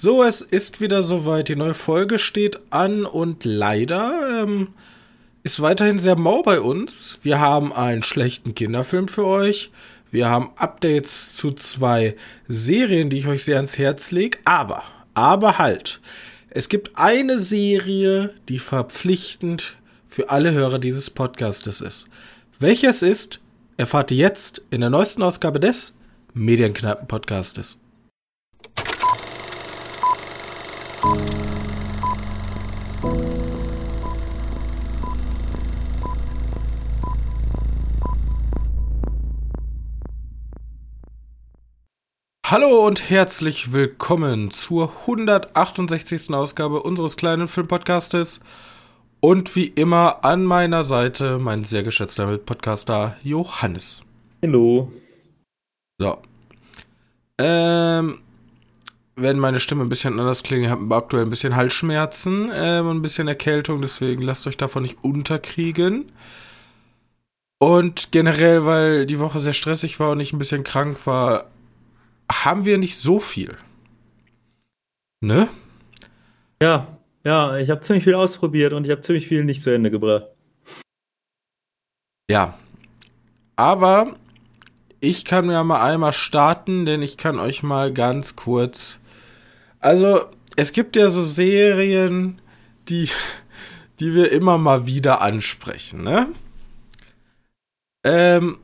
[0.00, 1.48] So, es ist wieder soweit.
[1.48, 4.68] Die neue Folge steht an und leider ähm,
[5.42, 7.18] ist weiterhin sehr mau bei uns.
[7.24, 9.72] Wir haben einen schlechten Kinderfilm für euch.
[10.12, 12.14] Wir haben Updates zu zwei
[12.46, 14.38] Serien, die ich euch sehr ans Herz lege.
[14.44, 14.84] Aber,
[15.14, 16.00] aber halt.
[16.48, 22.06] Es gibt eine Serie, die verpflichtend für alle Hörer dieses Podcastes ist.
[22.60, 23.40] Welches ist,
[23.76, 25.92] erfahrt ihr jetzt in der neuesten Ausgabe des
[26.34, 27.78] Medienkneipen-Podcastes.
[42.50, 46.32] Hallo und herzlich willkommen zur 168.
[46.32, 48.40] Ausgabe unseres kleinen Filmpodcastes.
[49.20, 54.00] Und wie immer an meiner Seite mein sehr geschätzter Mitpodcaster Johannes.
[54.42, 54.90] Hallo.
[56.00, 56.22] So.
[57.36, 58.20] Ähm,
[59.18, 62.96] wenn meine Stimme ein bisschen anders klingt, ich habe aktuell ein bisschen Halsschmerzen ähm, und
[62.96, 66.12] ein bisschen Erkältung, deswegen lasst euch davon nicht unterkriegen.
[67.58, 71.50] Und generell, weil die Woche sehr stressig war und ich ein bisschen krank war,
[72.30, 73.50] haben wir nicht so viel.
[75.20, 75.48] Ne?
[76.62, 79.90] Ja, ja, ich habe ziemlich viel ausprobiert und ich habe ziemlich viel nicht zu Ende
[79.90, 80.26] gebracht.
[82.30, 82.54] Ja.
[83.56, 84.14] Aber
[85.00, 89.00] ich kann ja mal einmal starten, denn ich kann euch mal ganz kurz.
[89.80, 90.26] Also,
[90.56, 92.40] es gibt ja so Serien,
[92.88, 93.08] die,
[94.00, 96.28] die wir immer mal wieder ansprechen, ne?
[98.04, 98.58] Ähm,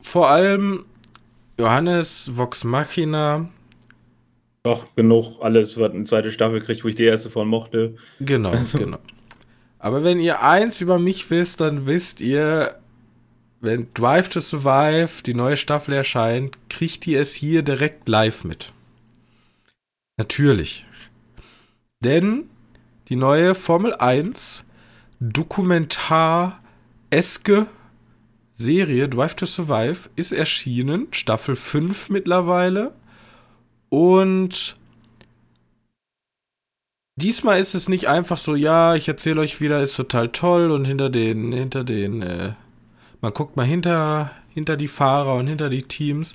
[0.00, 0.84] vor allem
[1.58, 3.48] Johannes Vox Machina.
[4.62, 7.94] Doch, genug, alles, was eine zweite Staffel kriegt, wo ich die erste von mochte.
[8.20, 8.78] Genau, also.
[8.78, 8.98] genau.
[9.78, 12.78] Aber wenn ihr eins über mich wisst, dann wisst ihr,
[13.60, 18.72] wenn Drive to Survive die neue Staffel erscheint, kriegt ihr es hier direkt live mit.
[20.16, 20.86] Natürlich.
[22.00, 22.48] Denn
[23.08, 24.64] die neue Formel 1
[25.20, 27.66] Dokumentar-eske
[28.52, 32.94] Serie Drive to Survive ist erschienen, Staffel 5 mittlerweile.
[33.90, 34.76] Und
[37.16, 40.86] diesmal ist es nicht einfach so, ja, ich erzähle euch wieder, ist total toll und
[40.86, 42.54] hinter den, hinter den, äh,
[43.20, 46.34] man guckt mal hinter, hinter die Fahrer und hinter die Teams.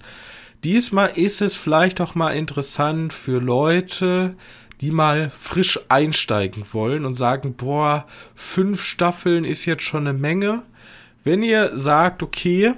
[0.63, 4.35] Diesmal ist es vielleicht auch mal interessant für Leute,
[4.79, 8.05] die mal frisch einsteigen wollen und sagen, boah,
[8.35, 10.63] fünf Staffeln ist jetzt schon eine Menge.
[11.23, 12.73] Wenn ihr sagt, okay,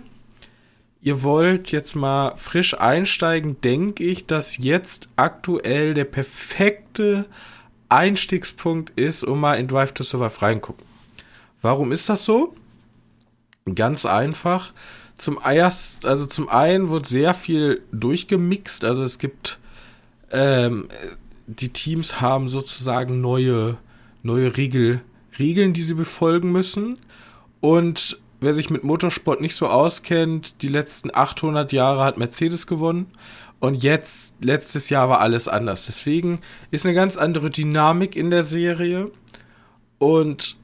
[1.02, 7.26] ihr wollt jetzt mal frisch einsteigen, denke ich, dass jetzt aktuell der perfekte
[7.90, 10.86] Einstiegspunkt ist, um mal in Drive to Survive reingucken.
[11.62, 12.54] Warum ist das so?
[13.76, 14.74] Ganz einfach.
[15.16, 18.84] Zum erst, also zum einen wird sehr viel durchgemixt.
[18.84, 19.60] Also es gibt
[20.32, 20.90] ähm,
[21.48, 23.78] die Teams haben sozusagen neue
[24.24, 25.02] neue Regel,
[25.38, 26.98] Regeln, die sie befolgen müssen.
[27.60, 33.12] Und wer sich mit Motorsport nicht so auskennt, die letzten 800 Jahre hat Mercedes gewonnen.
[33.60, 35.86] Und jetzt, letztes Jahr war alles anders.
[35.86, 36.40] Deswegen
[36.72, 39.12] ist eine ganz andere Dynamik in der Serie.
[40.00, 40.58] Und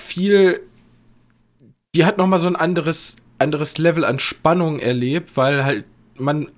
[0.00, 0.60] viel,
[1.94, 5.84] die hat nochmal so ein anderes, anderes Level an Spannung erlebt, weil halt
[6.16, 6.48] man,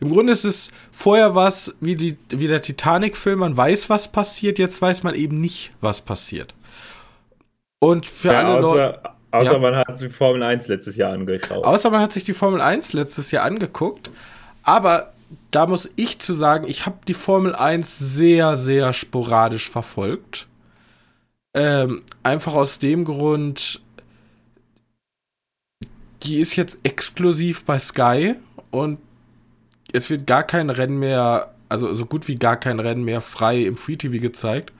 [0.00, 4.58] im Grunde ist es, vorher was wie, die, wie der Titanic-Film, man weiß, was passiert,
[4.58, 6.54] jetzt weiß man eben nicht, was passiert.
[7.78, 9.00] Und für ja, alle Leute.
[9.32, 9.58] Außer ja.
[9.58, 11.64] man hat sich die Formel 1 letztes Jahr angeschaut.
[11.64, 14.10] Außer man hat sich die Formel 1 letztes Jahr angeguckt.
[14.62, 15.12] Aber
[15.50, 20.46] da muss ich zu sagen, ich habe die Formel 1 sehr, sehr sporadisch verfolgt.
[21.54, 23.82] Ähm, einfach aus dem Grund,
[26.26, 28.34] die ist jetzt exklusiv bei Sky
[28.70, 28.98] und
[29.92, 33.62] es wird gar kein Rennen mehr, also so gut wie gar kein Rennen mehr frei
[33.62, 34.72] im Free TV gezeigt.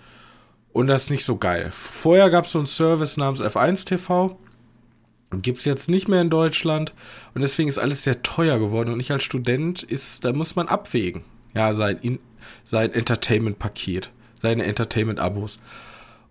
[0.73, 1.71] Und das ist nicht so geil.
[1.73, 4.39] Vorher gab es so einen Service namens F1 TV.
[5.41, 6.93] Gibt es jetzt nicht mehr in Deutschland.
[7.35, 8.93] Und deswegen ist alles sehr teuer geworden.
[8.93, 11.23] Und ich als Student ist, da muss man abwägen.
[11.55, 12.19] Ja, sein,
[12.65, 15.61] sein Entertainment-Paket, seine Entertainment-Abos.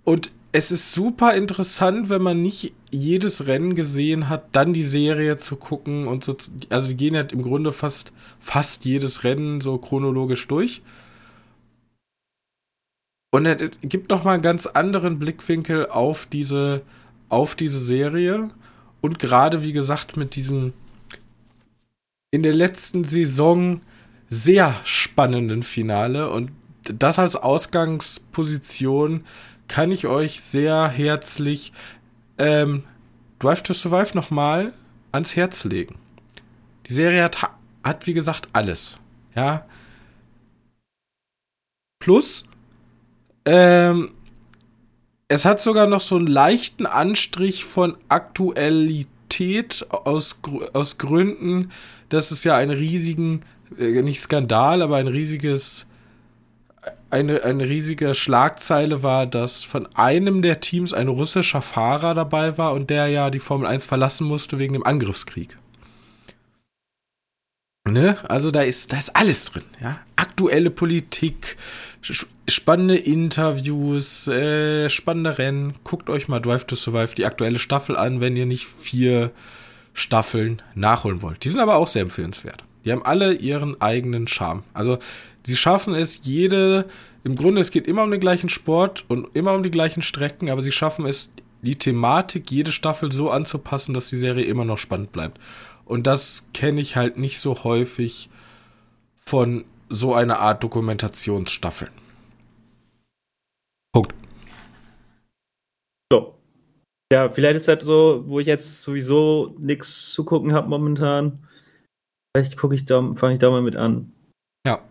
[0.03, 5.35] Und es ist super interessant, wenn man nicht jedes Rennen gesehen hat, dann die Serie
[5.35, 6.37] zu gucken und so.
[6.69, 10.81] Also die gehen ja im Grunde fast, fast jedes Rennen so chronologisch durch.
[13.31, 16.83] Und es gibt noch mal einen ganz anderen Blickwinkel auf diese,
[17.27, 18.49] auf diese Serie.
[19.01, 20.71] Und gerade, wie gesagt, mit diesem
[22.31, 23.81] in der letzten Saison
[24.29, 26.29] sehr spannenden Finale.
[26.29, 26.51] Und
[26.85, 29.25] das als Ausgangsposition
[29.67, 31.73] kann ich euch sehr herzlich
[32.37, 32.83] ähm,
[33.39, 34.73] Drive to Survive nochmal
[35.11, 35.95] ans Herz legen.
[36.87, 37.37] Die Serie hat,
[37.83, 38.99] hat, wie gesagt, alles.
[39.35, 39.65] Ja,
[42.05, 42.43] Plus,
[43.45, 44.11] ähm,
[45.27, 50.39] es hat sogar noch so einen leichten Anstrich von Aktualität aus,
[50.73, 51.71] aus Gründen,
[52.09, 53.41] dass es ja einen riesigen,
[53.79, 55.87] äh, nicht Skandal, aber ein riesiges,
[57.09, 62.73] eine, eine riesige Schlagzeile war, dass von einem der Teams ein russischer Fahrer dabei war
[62.73, 65.57] und der ja die Formel 1 verlassen musste wegen dem Angriffskrieg.
[67.87, 68.17] Ne?
[68.27, 69.99] Also da ist, da ist alles drin, ja.
[70.15, 71.55] Aktuelle Politik,
[72.47, 75.75] spannende Interviews, äh, spannende Rennen.
[75.83, 79.31] Guckt euch mal Drive to Survive die aktuelle Staffel an, wenn ihr nicht vier
[79.93, 81.43] Staffeln nachholen wollt.
[81.43, 82.63] Die sind aber auch sehr empfehlenswert.
[82.85, 84.63] Die haben alle ihren eigenen Charme.
[84.73, 84.97] Also
[85.45, 86.85] sie schaffen es, jede,
[87.23, 90.49] im Grunde, es geht immer um den gleichen Sport und immer um die gleichen Strecken,
[90.49, 91.31] aber sie schaffen es,
[91.61, 95.39] die Thematik jede Staffel so anzupassen, dass die Serie immer noch spannend bleibt.
[95.85, 98.29] Und das kenne ich halt nicht so häufig
[99.17, 101.91] von so einer Art Dokumentationsstaffeln.
[103.93, 104.13] Punkt.
[106.11, 106.35] So.
[107.11, 111.47] Ja, vielleicht ist das so, wo ich jetzt sowieso nichts zu gucken habe momentan.
[112.35, 114.11] Vielleicht gucke ich da, fange ich da mal mit an.
[114.65, 114.81] Ja.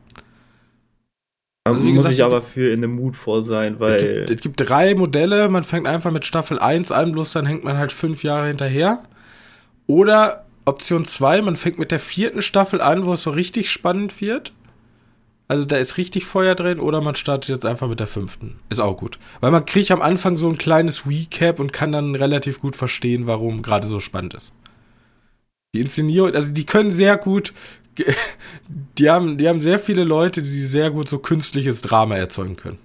[1.66, 3.94] Also, muss gesagt, ich aber für in dem Mut vor sein, weil.
[3.94, 7.46] Es gibt, es gibt, drei Modelle, man fängt einfach mit Staffel 1 an, bloß dann
[7.46, 9.02] hängt man halt fünf Jahre hinterher.
[9.86, 14.20] Oder Option 2, man fängt mit der vierten Staffel an, wo es so richtig spannend
[14.20, 14.52] wird.
[15.46, 18.56] Also da ist richtig Feuer drin oder man startet jetzt einfach mit der fünften.
[18.70, 19.18] Ist auch gut.
[19.40, 23.26] Weil man kriegt am Anfang so ein kleines Recap und kann dann relativ gut verstehen,
[23.26, 24.52] warum gerade so spannend ist.
[25.74, 27.52] Die Inszenierung, also die können sehr gut,
[28.98, 32.78] die haben, die haben sehr viele Leute, die sehr gut so künstliches Drama erzeugen können.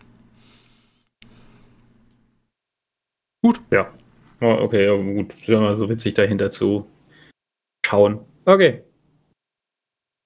[3.41, 3.61] Gut.
[3.71, 3.91] Ja.
[4.41, 5.33] Okay, ja, gut.
[5.45, 6.87] So witzig dahinter zu
[7.85, 8.19] schauen.
[8.45, 8.83] Okay.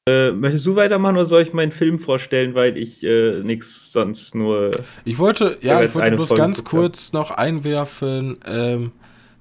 [0.07, 4.35] Äh, möchtest du weitermachen oder soll ich meinen Film vorstellen, weil ich äh, nichts sonst
[4.35, 4.69] nur.
[5.06, 8.38] Ich wollte, ja, ich wollte bloß Folge ganz kurz noch einwerfen.
[8.45, 8.91] Ähm,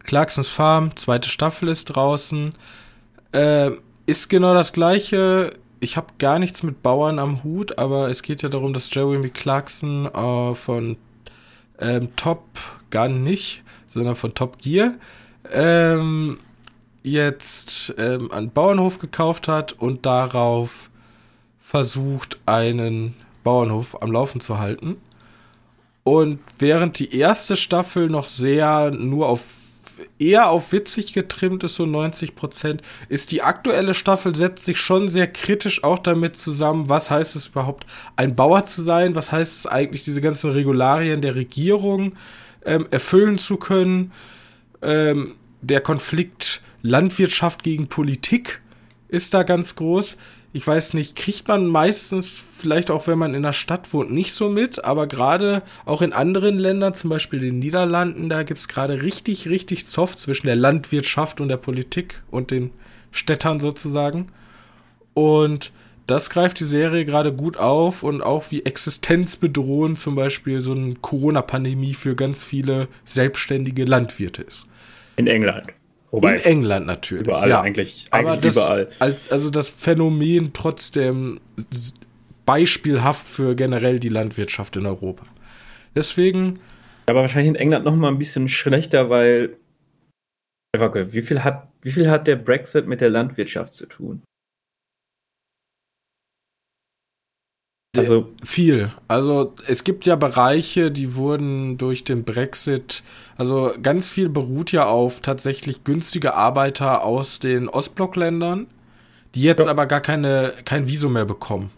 [0.05, 2.55] Clarksons Farm, zweite Staffel ist draußen.
[3.33, 3.73] Äh,
[4.07, 5.53] ist genau das gleiche.
[5.81, 9.31] Ich habe gar nichts mit Bauern am Hut, aber es geht ja darum, dass Jeremy
[9.31, 10.97] Clarkson äh, von
[11.79, 12.45] ähm, Top
[12.91, 14.95] Gun nicht, sondern von Top Gear
[15.51, 16.39] ähm,
[17.03, 20.91] jetzt ähm, einen Bauernhof gekauft hat und darauf
[21.59, 24.97] versucht, einen Bauernhof am Laufen zu halten.
[26.05, 29.57] Und während die erste Staffel noch sehr nur auf
[30.19, 35.09] eher auf witzig getrimmt ist, so 90 Prozent, ist die aktuelle Staffel setzt sich schon
[35.09, 39.57] sehr kritisch auch damit zusammen, was heißt es überhaupt, ein Bauer zu sein, was heißt
[39.59, 42.15] es eigentlich, diese ganzen Regularien der Regierung
[42.65, 44.13] ähm, erfüllen zu können.
[44.83, 48.61] Ähm, der Konflikt Landwirtschaft gegen Politik
[49.09, 50.17] ist da ganz groß.
[50.55, 54.35] Ich weiß nicht, kriegt man meistens, vielleicht auch wenn man in der Stadt wohnt, nicht
[54.35, 58.69] so mit, aber gerade auch in anderen Ländern, zum Beispiel den Niederlanden, da gibt es
[58.69, 62.71] gerade richtig, richtig Zoff zwischen der Landwirtschaft und der Politik und den
[63.13, 64.29] Städtern sozusagen.
[65.15, 65.73] Und
[66.07, 70.97] das greift die Serie gerade gut auf und auch wie existenzbedrohend zum Beispiel so eine
[70.97, 74.67] Corona-Pandemie für ganz viele selbstständige Landwirte ist.
[75.17, 75.73] In England.
[76.13, 77.27] Wobei, in England natürlich.
[77.27, 77.61] Überall ja.
[77.63, 78.91] eigentlich, eigentlich Aber das, überall.
[78.99, 81.41] Als, also das Phänomen trotzdem
[82.45, 85.25] beispielhaft für generell die Landwirtschaft in Europa.
[85.97, 86.59] Deswegen.
[87.07, 89.57] Aber wahrscheinlich in England noch mal ein bisschen schlechter, weil
[90.75, 94.23] wie viel hat wie viel hat der Brexit mit der Landwirtschaft zu tun?
[97.95, 98.91] Also viel.
[99.07, 103.03] Also es gibt ja Bereiche, die wurden durch den Brexit,
[103.37, 108.67] also ganz viel beruht ja auf tatsächlich günstige Arbeiter aus den Ostblockländern,
[109.35, 109.71] die jetzt ja.
[109.71, 111.71] aber gar keine kein Visum mehr bekommen.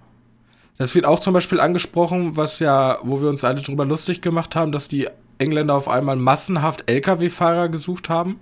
[0.79, 4.55] Das wird auch zum Beispiel angesprochen, was ja, wo wir uns alle drüber lustig gemacht
[4.55, 8.39] haben, dass die Engländer auf einmal massenhaft Lkw-Fahrer gesucht haben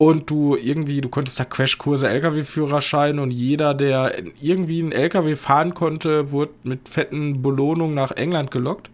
[0.00, 5.74] und du irgendwie, du konntest da Crashkurse, LKW-Führerschein und jeder, der irgendwie einen LKW fahren
[5.74, 8.88] konnte, wurde mit fetten Belohnungen nach England gelockt,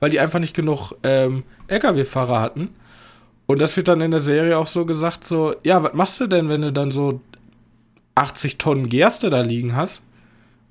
[0.00, 2.74] weil die einfach nicht genug ähm, LKW-Fahrer hatten.
[3.46, 6.26] Und das wird dann in der Serie auch so gesagt, so, ja, was machst du
[6.26, 7.22] denn, wenn du dann so
[8.14, 10.02] 80 Tonnen Gerste da liegen hast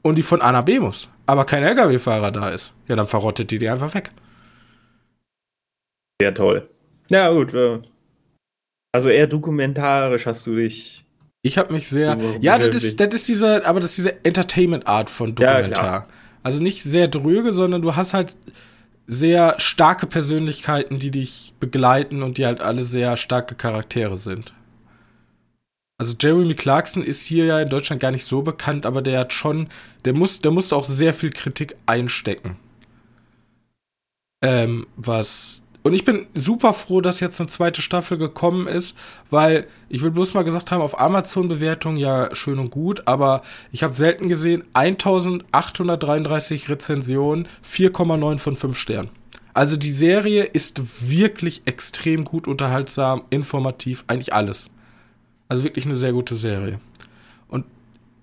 [0.03, 2.73] und die von A nach B muss, aber kein LKW-Fahrer da ist?
[2.87, 4.11] Ja, dann verrottet die die einfach weg.
[6.21, 6.69] Sehr toll.
[7.09, 7.79] Ja, gut, äh,
[8.93, 11.03] also eher dokumentarisch hast du dich.
[11.41, 12.17] Ich habe mich sehr.
[12.39, 15.93] Ja, das ist, das ist diese, aber das ist diese Entertainment-Art von Dokumentar.
[15.93, 16.07] Ja,
[16.43, 18.37] also nicht sehr dröge, sondern du hast halt
[19.07, 24.53] sehr starke Persönlichkeiten, die dich begleiten und die halt alle sehr starke Charaktere sind.
[25.97, 29.33] Also Jeremy Clarkson ist hier ja in Deutschland gar nicht so bekannt, aber der hat
[29.33, 29.69] schon,
[30.05, 32.57] der muss, der musste auch sehr viel Kritik einstecken
[34.41, 35.62] Ähm, was.
[35.83, 38.95] Und ich bin super froh, dass jetzt eine zweite Staffel gekommen ist,
[39.29, 43.83] weil ich will bloß mal gesagt haben, auf Amazon-Bewertung ja schön und gut, aber ich
[43.83, 49.09] habe selten gesehen, 1833 Rezensionen, 4,9 von 5 Sternen.
[49.53, 54.69] Also die Serie ist wirklich extrem gut unterhaltsam, informativ, eigentlich alles.
[55.49, 56.79] Also wirklich eine sehr gute Serie.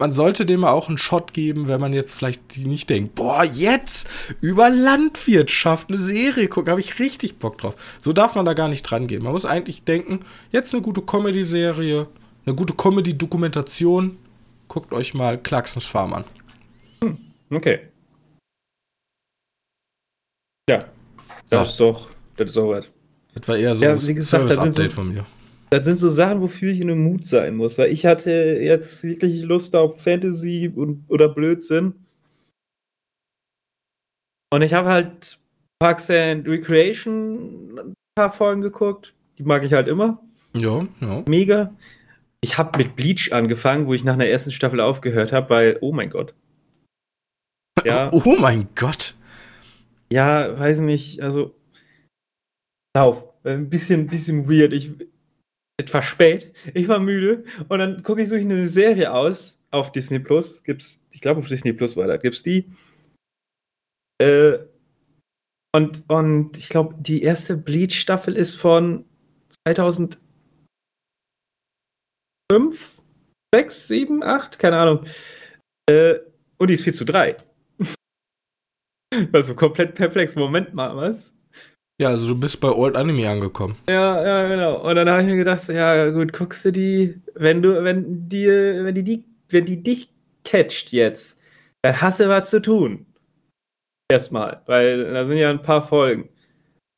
[0.00, 4.09] Man sollte dem auch einen Shot geben, wenn man jetzt vielleicht nicht denkt, boah, jetzt
[4.40, 7.76] über Landwirtschaft eine Serie gucken, habe ich richtig Bock drauf.
[8.00, 9.23] So darf man da gar nicht dran gehen.
[9.23, 10.21] Man muss eigentlich denken,
[10.52, 12.09] jetzt eine gute Comedy-Serie,
[12.47, 14.16] eine gute Comedy-Dokumentation.
[14.69, 16.25] Guckt euch mal Clarksons Farm an.
[17.04, 17.19] Hm,
[17.50, 17.80] okay.
[20.71, 20.78] Ja,
[21.50, 21.90] das so.
[21.90, 22.87] ist doch, das ist auch was.
[23.35, 25.26] Das war eher so ja, ein Service-Update von mir.
[25.71, 29.05] Das sind so Sachen, wofür ich in einem Mut sein muss, weil ich hatte jetzt
[29.05, 31.95] wirklich Lust auf Fantasy und, oder Blödsinn.
[34.53, 35.39] Und ich habe halt
[35.79, 39.15] Parks and Recreation ein paar Folgen geguckt.
[39.39, 40.21] Die mag ich halt immer.
[40.55, 41.25] Ja, ja.
[41.29, 41.73] Mega.
[42.43, 45.93] Ich habe mit Bleach angefangen, wo ich nach einer ersten Staffel aufgehört habe, weil, oh
[45.93, 46.35] mein Gott.
[47.85, 48.11] Ja.
[48.25, 49.15] Oh mein Gott.
[50.12, 51.55] Ja, weiß nicht, also.
[52.97, 53.25] Lauf.
[53.45, 54.73] Ein bisschen, bisschen weird.
[54.73, 54.91] Ich,
[55.80, 56.52] etwas spät.
[56.75, 60.62] Ich war müde und dann gucke ich so eine Serie aus auf Disney Plus.
[60.62, 62.70] Gibt's, ich glaube auf Disney Plus war da, gibt's die.
[64.20, 64.58] Äh,
[65.75, 69.04] und, und ich glaube, die erste Bleach-Staffel ist von
[69.66, 70.18] 2005,
[73.54, 75.06] 6, 7, 8, keine Ahnung.
[75.88, 76.16] Äh,
[76.58, 77.37] und die ist 4 zu 3.
[79.32, 80.37] Also komplett perplex.
[80.37, 81.34] Moment mal, was?
[82.00, 83.76] Ja, also du bist bei Old Anime angekommen.
[83.87, 84.88] Ja, ja, genau.
[84.88, 88.47] Und dann habe ich mir gedacht, ja gut, guckst du die, wenn du, wenn die,
[88.47, 90.09] wenn die, wenn die dich
[90.42, 91.38] catcht jetzt,
[91.83, 93.04] dann hast du was zu tun.
[94.11, 96.30] Erstmal, weil da sind ja ein paar Folgen.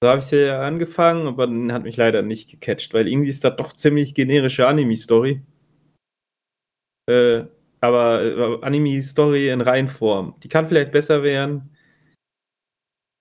[0.00, 3.42] So habe ich ja angefangen, aber dann hat mich leider nicht gecatcht, weil irgendwie ist
[3.42, 5.42] das doch ziemlich generische Anime-Story.
[7.10, 7.46] Äh,
[7.80, 10.36] aber äh, Anime-Story in Reihenform.
[10.44, 11.76] Die kann vielleicht besser werden.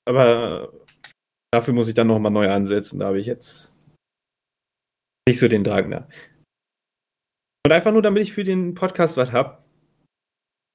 [0.05, 0.71] Aber
[1.51, 3.00] Dafür muss ich dann nochmal neu ansetzen.
[3.00, 3.75] Da habe ich jetzt
[5.27, 6.08] nicht so den Drang da.
[7.65, 9.58] Und einfach nur, damit ich für den Podcast was habe,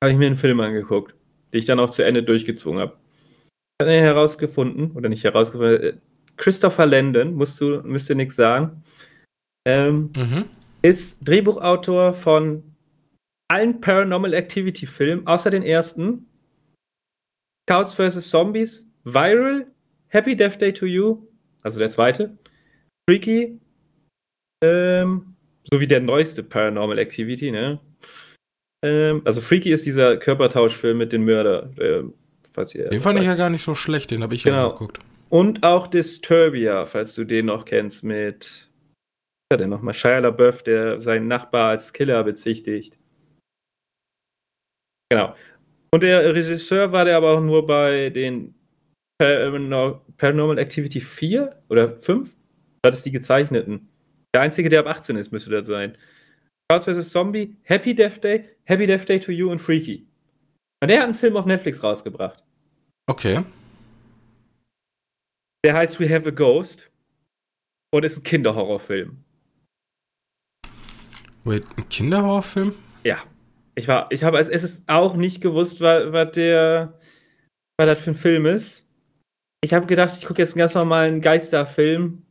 [0.02, 1.14] habe ich mir einen Film angeguckt,
[1.52, 2.96] den ich dann auch zu Ende durchgezogen habe.
[3.80, 5.96] Ich habe herausgefunden, oder nicht herausgefunden, äh,
[6.36, 8.82] Christopher Landon, musst du, müsst ihr nichts sagen,
[9.66, 10.44] ähm, mhm.
[10.82, 12.62] ist Drehbuchautor von
[13.48, 16.26] allen Paranormal Activity Filmen, außer den ersten.
[17.68, 18.30] Scouts vs.
[18.30, 19.66] Zombies, Viral,
[20.08, 21.26] Happy Death Day to You,
[21.62, 22.38] also der zweite.
[23.08, 23.60] Freaky,
[24.62, 25.36] ähm,
[25.70, 27.80] sowie der neueste Paranormal Activity, ne?
[28.84, 31.70] Ähm, also Freaky ist dieser Körpertauschfilm mit dem Mörder.
[31.78, 32.14] Ähm,
[32.50, 34.68] falls ihr den fand ich ja gar nicht so schlecht, den habe ich genau.
[34.68, 34.98] ja geguckt.
[35.28, 38.68] Und auch Disturbia, falls du den noch kennst, mit
[39.48, 39.94] was ist der nochmal?
[39.94, 42.98] Shia LaBeouf, der seinen Nachbar als Killer bezichtigt.
[45.08, 45.34] Genau.
[45.92, 48.55] Und der Regisseur war der aber auch nur bei den
[49.18, 52.36] Paranormal Activity 4 oder 5?
[52.82, 53.88] Das ist die gezeichneten.
[54.34, 55.96] Der einzige, der ab 18 ist, müsste das sein.
[56.70, 57.10] Charles vs.
[57.10, 60.06] Zombie, Happy Death Day, Happy Death Day to You und Freaky.
[60.82, 62.42] Und der hat einen Film auf Netflix rausgebracht.
[63.06, 63.42] Okay.
[65.64, 66.90] Der heißt We Have a Ghost
[67.94, 69.24] und ist ein Kinderhorrorfilm.
[71.44, 72.74] Wait, ein Kinderhorrorfilm?
[73.04, 73.22] Ja.
[73.74, 76.98] Ich war, ich habe als erstes auch nicht gewusst, was, was der,
[77.78, 78.85] was das für ein Film ist
[79.66, 82.22] ich habe gedacht, ich gucke jetzt einen ganz normalen Geisterfilm.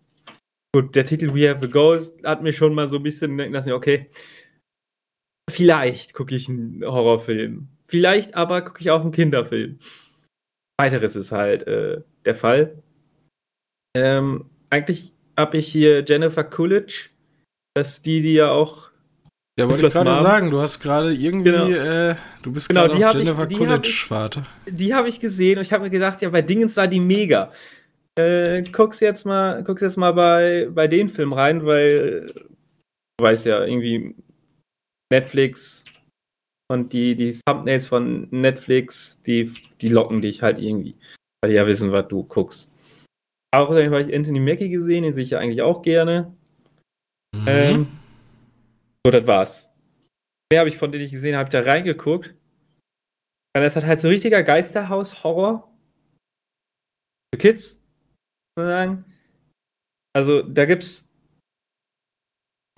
[0.73, 3.53] Gut, der Titel We Have a Ghost hat mir schon mal so ein bisschen denken
[3.53, 4.09] lassen, okay,
[5.51, 7.67] vielleicht gucke ich einen Horrorfilm.
[7.87, 9.79] Vielleicht aber gucke ich auch einen Kinderfilm.
[10.79, 12.81] Weiteres ist halt äh, der Fall.
[13.97, 17.09] Ähm, eigentlich habe ich hier Jennifer Coolidge,
[17.73, 18.91] das ist die, die ja auch
[19.57, 21.69] ja, wollte ich gerade sagen, du hast gerade irgendwie, genau.
[21.69, 24.45] äh, du bist genau, gerade genau, Jennifer Coolidge-Vater.
[24.67, 27.51] Die habe ich gesehen und ich habe mir gedacht, ja, bei Dingens war die mega.
[28.17, 32.25] Äh, guck's jetzt mal, guck's jetzt mal bei, bei den Film rein, weil
[33.17, 34.15] du weißt ja, irgendwie
[35.09, 35.85] Netflix
[36.67, 40.95] und die, die Thumbnails von Netflix, die, die locken dich halt irgendwie,
[41.41, 42.71] weil die ja wissen, was du guckst.
[43.55, 46.33] Auch habe ich Anthony Mackie gesehen, den sehe ich ja eigentlich auch gerne.
[47.33, 47.47] Mhm.
[47.47, 47.87] Ähm,
[49.05, 49.71] so, das war's.
[50.51, 52.29] Mehr habe ich von denen ich gesehen habe, da reingeguckt.
[52.29, 55.71] Und das hat halt so ein richtiger Geisterhaus-Horror.
[57.31, 57.85] Für Kids.
[60.15, 61.07] Also, da gibt's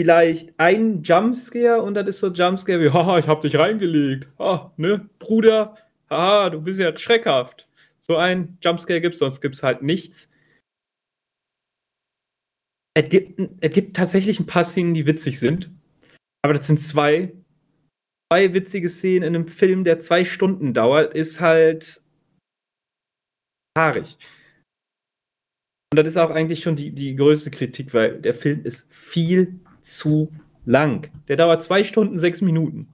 [0.02, 4.28] vielleicht einen Jumpscare und das ist so Jumpscare wie, haha, ich hab dich reingelegt.
[4.38, 5.78] Ah, ne, Bruder,
[6.10, 7.70] haha, du bist ja schreckhaft.
[8.02, 10.28] so einen Jumpscare gibt, sonst gibt es halt nichts.
[12.96, 15.72] Es gibt, es gibt tatsächlich ein paar Szenen, die witzig sind.
[16.44, 17.34] Aber das sind zwei.
[18.32, 22.04] Zwei witzige Szenen in einem Film, der zwei Stunden dauert, ist halt
[23.78, 24.18] haarig.
[25.92, 29.62] Und das ist auch eigentlich schon die, die größte Kritik, weil der Film ist viel
[29.82, 30.34] zu
[30.66, 31.10] lang.
[31.30, 32.94] Der dauert zwei Stunden, sechs Minuten.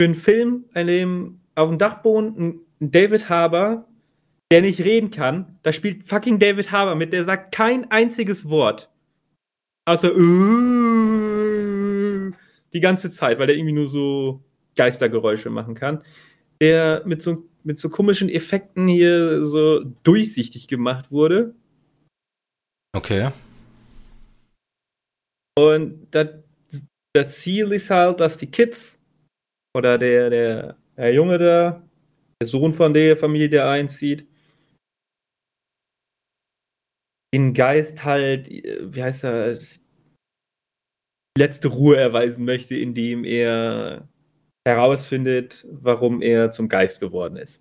[0.00, 3.88] Für einen Film, in dem auf dem Dachboden ein David Harbour,
[4.50, 8.90] der nicht reden kann, da spielt fucking David Harbour mit, der sagt kein einziges Wort.
[9.86, 11.03] Außer uh,
[12.74, 14.42] die ganze Zeit, weil der irgendwie nur so
[14.76, 16.02] Geistergeräusche machen kann.
[16.60, 21.54] Der mit so mit so komischen Effekten hier so durchsichtig gemacht wurde.
[22.94, 23.30] Okay.
[25.56, 26.28] Und das,
[27.14, 29.02] das Ziel ist halt, dass die Kids
[29.74, 31.82] oder der, der, der Junge da,
[32.40, 34.26] der Sohn von der Familie, der einzieht,
[37.32, 39.58] den Geist halt, wie heißt er,
[41.36, 44.08] letzte Ruhe erweisen möchte, indem er
[44.66, 47.60] herausfindet, warum er zum Geist geworden ist.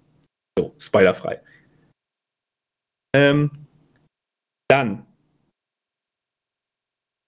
[0.57, 1.41] So, spoilerfrei.
[3.15, 3.51] Ähm,
[4.69, 5.05] dann.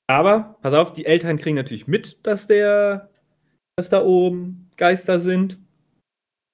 [0.07, 3.09] Aber, pass auf, die Eltern kriegen natürlich mit, dass der,
[3.75, 5.59] dass da oben Geister sind.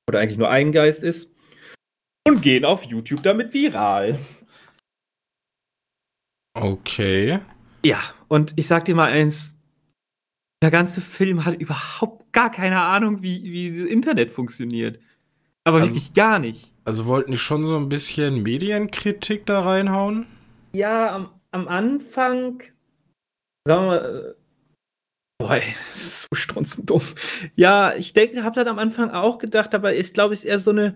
[0.09, 1.31] Oder eigentlich nur ein Geist ist.
[2.27, 4.19] Und gehen auf YouTube damit viral.
[6.53, 7.39] Okay.
[7.83, 9.57] Ja, und ich sag dir mal eins,
[10.61, 14.99] der ganze Film hat überhaupt gar keine Ahnung, wie, wie das Internet funktioniert.
[15.63, 16.73] Aber also, wirklich gar nicht.
[16.85, 20.25] Also wollten die schon so ein bisschen Medienkritik da reinhauen?
[20.73, 22.63] Ja, am, am Anfang,
[23.67, 24.33] sagen wir mal, äh,
[25.39, 27.01] boah, ey, das ist so strunzend dumm.
[27.55, 30.59] Ja, ich denke, hab das am Anfang auch gedacht, aber ich glaube, es ist eher
[30.59, 30.95] so eine,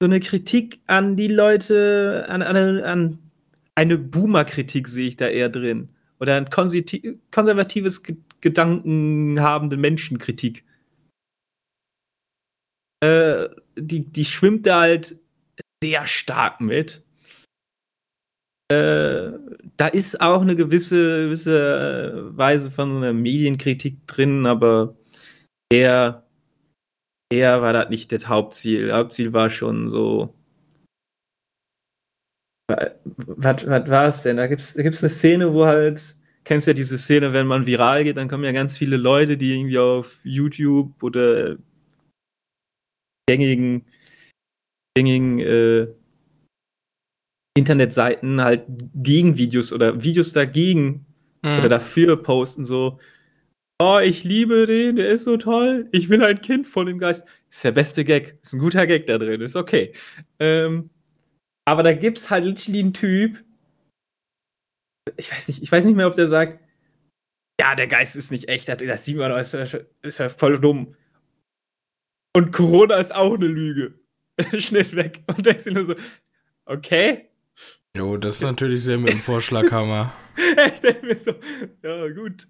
[0.00, 3.18] so eine Kritik an die Leute, an, an, an
[3.74, 5.90] eine Boomer-Kritik sehe ich da eher drin.
[6.18, 8.02] Oder ein konservatives
[8.40, 10.64] Gedanken habende Menschenkritik.
[13.02, 15.18] Äh, die, die schwimmt da halt
[15.82, 17.02] sehr stark mit.
[18.68, 19.30] Äh,
[19.76, 24.96] da ist auch eine gewisse, gewisse Weise von einer Medienkritik drin, aber
[25.72, 26.26] eher,
[27.32, 28.92] eher war das nicht das Hauptziel.
[28.92, 30.34] Hauptziel war schon so.
[32.68, 34.38] Was, was war es denn?
[34.38, 37.66] Da gibt es da gibt's eine Szene, wo halt kennst ja diese Szene, wenn man
[37.66, 41.56] viral geht, dann kommen ja ganz viele Leute, die irgendwie auf YouTube oder
[43.28, 43.84] gängigen,
[44.96, 45.88] gängigen äh,
[47.58, 51.04] Internetseiten halt Gegenvideos oder Videos dagegen
[51.42, 51.58] mhm.
[51.58, 53.00] oder dafür posten, so,
[53.82, 57.26] oh, ich liebe den, der ist so toll, ich bin ein Kind von dem Geist.
[57.50, 59.92] Ist der beste Gag, ist ein guter Gag da drin, ist okay.
[60.38, 60.90] Ähm,
[61.64, 63.44] aber da gibt's halt literally einen Typ,
[65.16, 66.60] ich weiß nicht, ich weiß nicht mehr, ob der sagt,
[67.60, 69.54] ja, der Geist ist nicht echt, das sieht man, ist
[70.02, 70.94] ist ja voll dumm.
[72.34, 73.94] Und Corona ist auch eine Lüge.
[74.58, 75.22] Schnitt weg.
[75.26, 75.94] Und denkst du nur so,
[76.66, 77.30] okay.
[77.96, 80.12] Jo, das ist natürlich sehr mit dem Vorschlaghammer.
[80.74, 81.32] ich denke mir so,
[81.82, 82.46] ja, gut.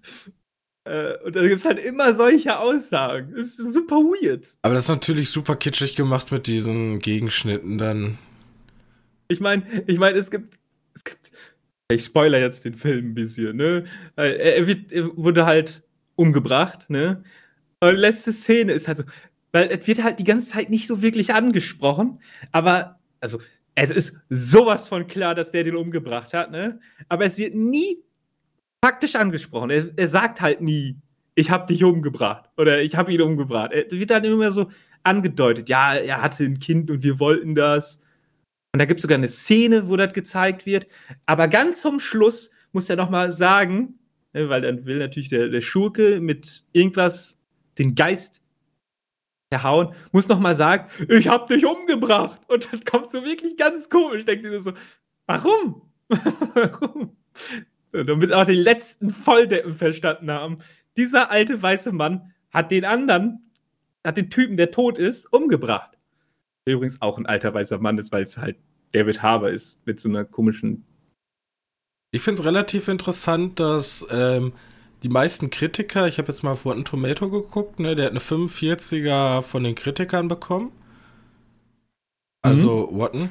[0.83, 3.33] Äh, und da gibt es halt immer solche Aussagen.
[3.35, 4.57] Das ist super weird.
[4.61, 8.17] Aber das ist natürlich super kitschig gemacht mit diesen Gegenschnitten dann.
[9.29, 10.49] Ich meine, ich meine, es gibt,
[10.95, 11.31] es gibt
[11.89, 13.83] ich spoiler jetzt den Film ein bisschen, ne?
[14.15, 15.83] Er, wird, er wurde halt
[16.15, 17.23] umgebracht, ne?
[17.79, 19.03] Und letzte Szene ist halt so,
[19.51, 22.19] weil es wird halt die ganze Zeit nicht so wirklich angesprochen,
[22.51, 23.39] aber, also,
[23.75, 26.79] es ist sowas von klar, dass der den umgebracht hat, ne?
[27.07, 27.99] Aber es wird nie
[28.83, 29.69] faktisch angesprochen.
[29.69, 30.97] Er, er sagt halt nie,
[31.35, 33.71] ich hab dich umgebracht oder ich hab ihn umgebracht.
[33.71, 34.69] Es wird halt immer so
[35.03, 37.99] angedeutet, ja, er hatte ein Kind und wir wollten das
[38.73, 40.87] und da gibt es sogar eine Szene, wo das gezeigt wird.
[41.25, 43.99] Aber ganz zum Schluss muss er noch mal sagen,
[44.33, 47.39] ne, weil dann will natürlich der, der Schurke mit irgendwas
[47.77, 48.41] den Geist
[49.49, 52.41] erhauen, muss noch mal sagen, ich hab dich umgebracht.
[52.47, 54.25] Und dann kommt so wirklich ganz komisch.
[54.25, 54.73] Denkt ihr so,
[55.25, 55.81] warum?
[56.09, 57.15] warum?
[57.91, 60.59] Damit auch die letzten Volldeppen verstanden haben.
[60.97, 63.51] Dieser alte weiße Mann hat den anderen,
[64.03, 65.96] hat den Typen, der tot ist, umgebracht
[66.67, 68.57] der übrigens auch ein alter weißer Mann ist, weil es halt
[68.91, 70.85] David Harbour ist mit so einer komischen.
[72.11, 74.53] Ich finde es relativ interessant, dass ähm,
[75.03, 78.19] die meisten Kritiker, ich habe jetzt mal auf Rotten Tomato geguckt, ne, der hat eine
[78.19, 80.71] 45er von den Kritikern bekommen.
[82.41, 82.99] Also mhm.
[82.99, 83.29] Rotten.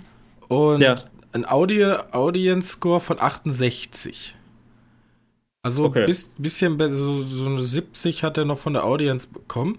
[0.49, 0.97] Und ja.
[1.33, 4.35] ein Audi Audience Score von 68.
[5.63, 6.07] Also okay.
[6.07, 9.79] bis, bisschen so, so eine 70 hat er noch von der Audience bekommen.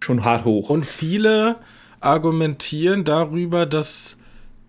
[0.00, 0.70] Schon hart hoch.
[0.70, 1.58] Und viele
[2.06, 4.16] argumentieren darüber, dass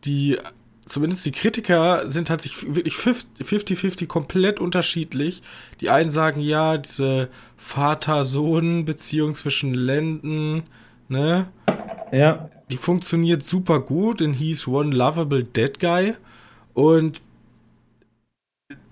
[0.03, 0.37] die,
[0.85, 5.41] zumindest die Kritiker sind halt sich wirklich 50-50 komplett unterschiedlich.
[5.79, 10.63] Die einen sagen, ja, diese Vater-Sohn-Beziehung zwischen Länden,
[11.07, 11.47] ne?
[12.11, 12.49] Ja.
[12.69, 16.13] Die funktioniert super gut in He's One Lovable Dead Guy.
[16.73, 17.21] Und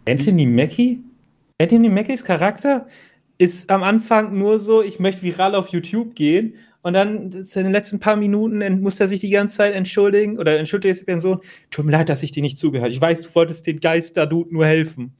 [0.08, 0.99] Anthony Mackie?
[1.60, 2.88] Anthony Mackies Charakter
[3.38, 7.71] ist am Anfang nur so, ich möchte viral auf YouTube gehen und dann in den
[7.71, 11.83] letzten paar Minuten muss er sich die ganze Zeit entschuldigen oder entschuldigt die Person, tut
[11.83, 12.91] mir leid, dass ich dir nicht zugehört.
[12.91, 15.17] Ich weiß, du wolltest den Geister-Dude nur helfen.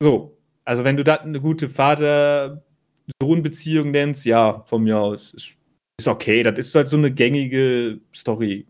[0.00, 0.38] So.
[0.64, 5.56] Also wenn du das eine gute Vater-Sohn-Beziehung nennst, ja, von mir aus, ist,
[5.98, 6.44] ist okay.
[6.44, 8.68] Das ist halt so eine gängige Story.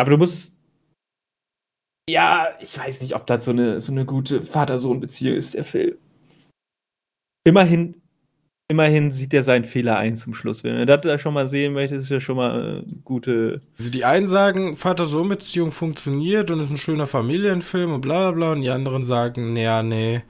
[0.00, 0.58] Aber du musst
[2.10, 5.96] ja, ich weiß nicht, ob das so eine, so eine gute Vater-Sohn-Beziehung ist, der Film.
[7.46, 8.00] Immerhin,
[8.68, 10.64] immerhin sieht er seinen Fehler ein zum Schluss.
[10.64, 13.60] Wenn er das da schon mal sehen möchte, ist ja schon mal eine gute.
[13.78, 18.52] Also die einen sagen, Vater-Sohn-Beziehung funktioniert und ist ein schöner Familienfilm und bla bla bla.
[18.52, 20.22] Und die anderen sagen, naja, nee.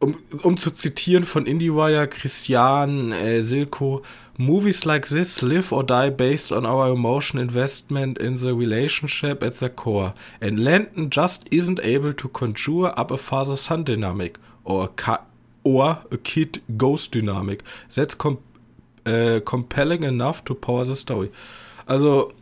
[0.00, 4.02] Um, um zu zitieren von IndieWire, Christian äh, Silko,
[4.36, 9.54] Movies like this live or die based on our emotion investment in the relationship at
[9.54, 15.20] the core, and Landon just isn't able to conjure up a father-son dynamic or a,
[15.64, 18.38] or a kid-ghost dynamic that's com
[19.06, 21.30] uh, compelling enough to power the story.
[21.86, 22.32] Also.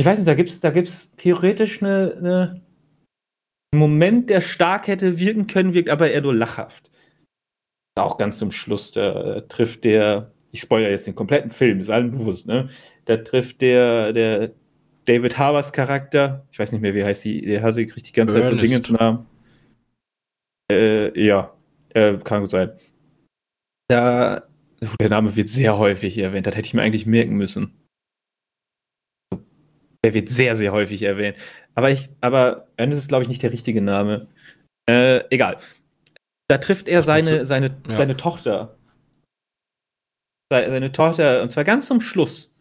[0.00, 2.60] Ich weiß nicht, da gibt's, da gibt's theoretisch eine, eine
[3.74, 6.88] Moment, der stark hätte wirken können, wirkt aber eher nur lachhaft
[7.98, 11.90] auch ganz zum Schluss, da äh, trifft der, ich spoilere jetzt den kompletten Film, ist
[11.90, 12.68] allen bewusst, ne?
[13.04, 14.52] Da trifft der, der
[15.06, 18.36] David Harbers Charakter, ich weiß nicht mehr, wie heißt die, der hatte, kriegt die ganze
[18.36, 18.52] Ernest.
[18.52, 19.26] Zeit so Dinge zu Namen.
[20.70, 21.54] Äh, ja,
[21.94, 22.78] äh, kann gut sein.
[23.88, 24.46] Da,
[25.00, 27.74] der Name wird sehr häufig erwähnt, das hätte ich mir eigentlich merken müssen.
[30.04, 31.36] Der wird sehr, sehr häufig erwähnt.
[31.74, 34.28] Aber ich, aber Ernest ist, glaube ich, nicht der richtige Name.
[34.88, 35.58] Äh, egal.
[36.48, 37.96] Da trifft er seine, seine, ja.
[37.96, 38.76] seine Tochter.
[40.50, 42.54] Seine Tochter, und zwar ganz zum Schluss.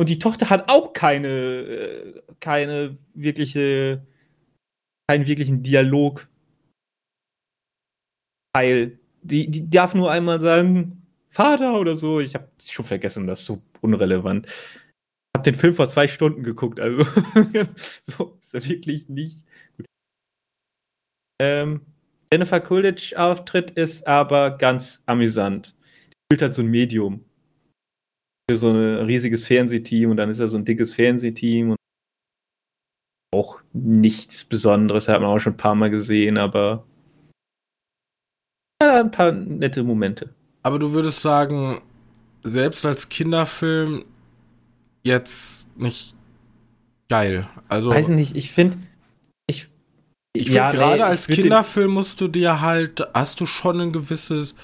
[0.00, 4.06] Und die Tochter hat auch keine, äh, keine wirkliche,
[5.08, 6.28] keinen wirklichen Dialog.
[8.56, 8.98] Teil.
[9.22, 12.20] Die, die darf nur einmal sagen, Vater oder so.
[12.20, 14.46] Ich habe schon vergessen, das ist so unrelevant.
[14.46, 17.04] Ich habe den Film vor zwei Stunden geguckt, also
[18.02, 19.44] so ist er wirklich nicht.
[19.76, 19.86] Gut.
[21.42, 21.82] Ähm,
[22.32, 25.76] Jennifer Coolidge-Auftritt ist aber ganz amüsant.
[26.08, 27.24] Die spielt halt so ein Medium.
[28.50, 31.76] Für so ein riesiges Fernsehteam und dann ist er so ein dickes Fernsehteam und
[33.34, 36.86] auch nichts Besonderes, hat man auch schon ein paar Mal gesehen, aber
[38.82, 40.30] ja, ein paar nette Momente.
[40.62, 41.80] Aber du würdest sagen,
[42.42, 44.04] selbst als Kinderfilm
[45.02, 46.14] jetzt nicht
[47.08, 47.46] geil.
[47.68, 48.78] Also weiß nicht, ich finde
[49.46, 49.68] ich
[50.32, 53.92] ich finde, ja, gerade nee, als Kinderfilm musst du dir halt, hast du schon ein
[53.92, 54.54] gewisses,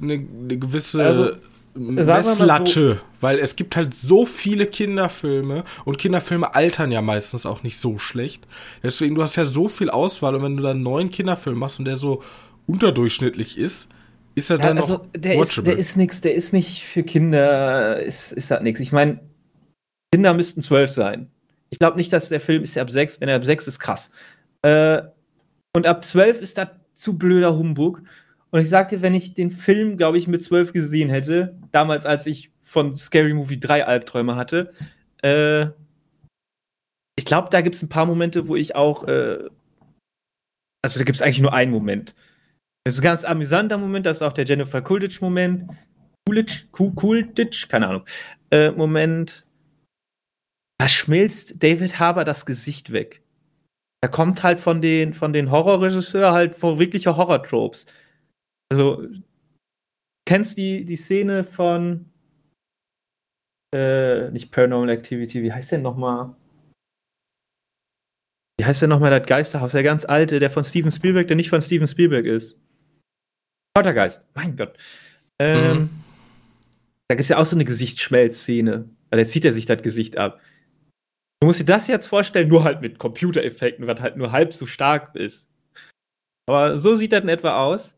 [0.00, 1.30] eine, eine gewisse also,
[1.74, 7.62] Messlatte, so, weil es gibt halt so viele Kinderfilme und Kinderfilme altern ja meistens auch
[7.62, 8.46] nicht so schlecht.
[8.82, 11.78] Deswegen, du hast ja so viel Auswahl und wenn du dann einen neuen Kinderfilm machst
[11.78, 12.22] und der so
[12.68, 13.88] unterdurchschnittlich ist,
[14.34, 15.42] ist er ja, dann also, der watchable.
[15.42, 18.80] Ist, der ist nix, der ist nicht für Kinder, ist, ist halt nichts.
[18.80, 19.20] Ich meine,
[20.12, 21.30] Kinder müssten zwölf sein.
[21.70, 23.20] Ich glaube nicht, dass der Film ist ab sechs.
[23.20, 24.10] Wenn er ab sechs ist, krass.
[24.62, 25.02] Äh,
[25.74, 28.02] und ab 12 ist das zu blöder Humbug.
[28.50, 32.26] Und ich sagte, wenn ich den Film, glaube ich, mit 12 gesehen hätte, damals, als
[32.26, 34.72] ich von Scary Movie 3 Albträume hatte,
[35.22, 35.66] äh,
[37.16, 39.38] ich glaube, da gibt es ein paar Momente, wo ich auch, äh,
[40.82, 42.14] also da gibt es eigentlich nur einen Moment.
[42.88, 45.68] Das ist ein ganz amüsanter Moment, das ist auch der Jennifer Coolidge-Moment.
[46.26, 48.04] Coolidge, Coolidge, keine Ahnung.
[48.50, 49.46] Äh, Moment.
[50.80, 53.20] Da schmilzt David Harbour das Gesicht weg.
[54.00, 57.84] Er kommt halt von den, von den Horrorregisseuren halt vor wirkliche Horror-Tropes.
[58.72, 59.06] Also,
[60.26, 62.06] kennst die, die Szene von
[63.74, 66.34] äh, nicht Paranormal Activity, wie heißt der nochmal?
[68.58, 69.72] Wie heißt der nochmal, das Geisterhaus?
[69.72, 72.58] Der ganz alte, der von Steven Spielberg, der nicht von Steven Spielberg ist.
[73.78, 74.76] Poltergeist, mein Gott.
[75.38, 75.90] Ähm, mhm.
[77.06, 78.88] Da gibt es ja auch so eine Gesichtsschmelzszene.
[79.10, 80.40] Da zieht er sich das Gesicht ab.
[81.40, 84.66] Du musst dir das jetzt vorstellen, nur halt mit Computereffekten, was halt nur halb so
[84.66, 85.48] stark ist.
[86.48, 87.96] Aber so sieht das in etwa aus.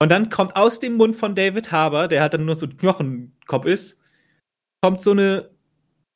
[0.00, 3.66] Und dann kommt aus dem Mund von David Harbour, der hat dann nur so Knochenkopf
[3.66, 4.00] ist,
[4.80, 5.50] kommt so eine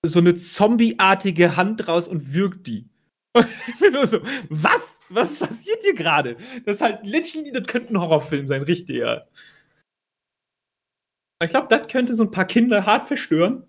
[0.04, 2.88] so eine zombieartige Hand raus und wirkt die.
[3.34, 5.00] Und ich bin nur so, was?
[5.08, 6.36] Was passiert hier gerade?
[6.64, 9.26] Das ist halt literally, das könnte ein Horrorfilm sein, richtig, ja.
[11.44, 13.66] Ich glaube, das könnte so ein paar Kinder hart verstören.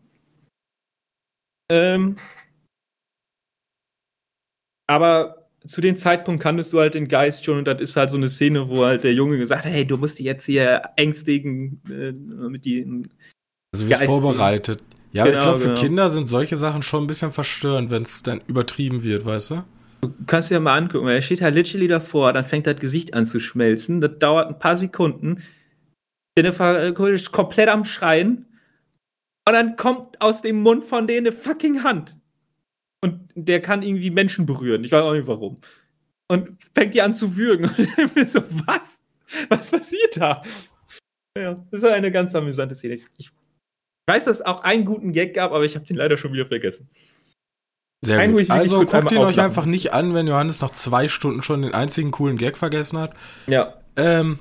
[1.69, 2.17] Ähm,
[4.88, 8.17] aber zu dem Zeitpunkt kanntest du halt den Geist schon und das ist halt so
[8.17, 11.82] eine Szene, wo halt der Junge gesagt hat, hey, du musst dich jetzt hier ängstigen
[11.89, 12.86] äh, mit die
[13.73, 14.84] Also wie vorbereitet.
[15.13, 15.82] Ja, genau, aber ich glaube, für genau.
[15.82, 19.63] Kinder sind solche Sachen schon ein bisschen verstörend, wenn es dann übertrieben wird, weißt du?
[20.02, 23.26] Du kannst dir mal angucken, er steht halt literally davor, dann fängt das Gesicht an
[23.26, 25.43] zu schmelzen, das dauert ein paar Sekunden.
[26.38, 28.47] Jennifer ist komplett am Schreien
[29.47, 32.17] und dann kommt aus dem Mund von denen eine fucking Hand.
[33.02, 34.84] Und der kann irgendwie Menschen berühren.
[34.84, 35.60] Ich weiß auch nicht warum.
[36.28, 37.65] Und fängt die an zu würgen.
[37.78, 39.02] Und ich bin so, was?
[39.49, 40.41] Was passiert da?
[41.38, 42.93] Ja, das ist eine ganz amüsante Szene.
[42.93, 43.30] Ich
[44.08, 46.46] weiß, dass es auch einen guten Gag gab, aber ich habe den leider schon wieder
[46.46, 46.89] vergessen.
[48.04, 48.50] Sehr Ein, gut.
[48.50, 52.12] Also guckt ihn euch einfach nicht an, wenn Johannes nach zwei Stunden schon den einzigen
[52.12, 53.13] coolen Gag vergessen hat.
[53.48, 53.76] Ja.
[53.96, 54.39] Ähm,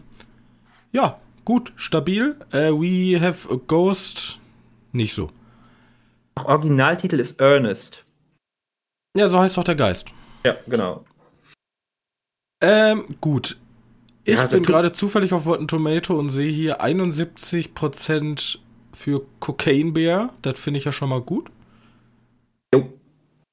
[0.90, 2.36] ja, gut, stabil.
[2.52, 4.40] Uh, we have a ghost.
[4.90, 5.30] Nicht so.
[6.44, 8.04] Originaltitel ist Ernest.
[9.16, 10.08] Ja, so heißt doch der Geist.
[10.44, 11.04] Ja, genau.
[12.60, 13.58] Ähm, gut.
[14.24, 18.58] Ich ja, bin gerade zufällig auf Rotten Tomato und sehe hier 71%
[18.92, 20.34] für Cocaine Bear.
[20.42, 21.50] Das finde ich ja schon mal gut.
[22.74, 22.92] Jo.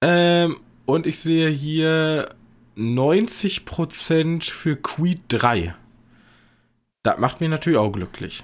[0.02, 2.30] Ähm, und ich sehe hier
[2.78, 5.76] 90% für Creed 3.
[7.04, 8.44] Das macht mich natürlich auch glücklich.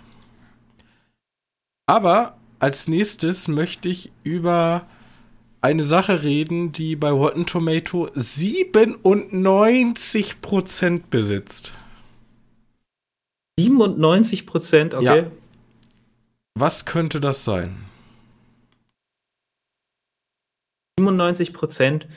[1.87, 4.85] Aber als nächstes möchte ich über
[5.61, 11.73] eine Sache reden, die bei Rotten Tomato 97% besitzt.
[13.59, 15.03] 97%, okay.
[15.03, 15.25] Ja.
[16.57, 17.85] Was könnte das sein?
[20.97, 22.07] 97 Prozent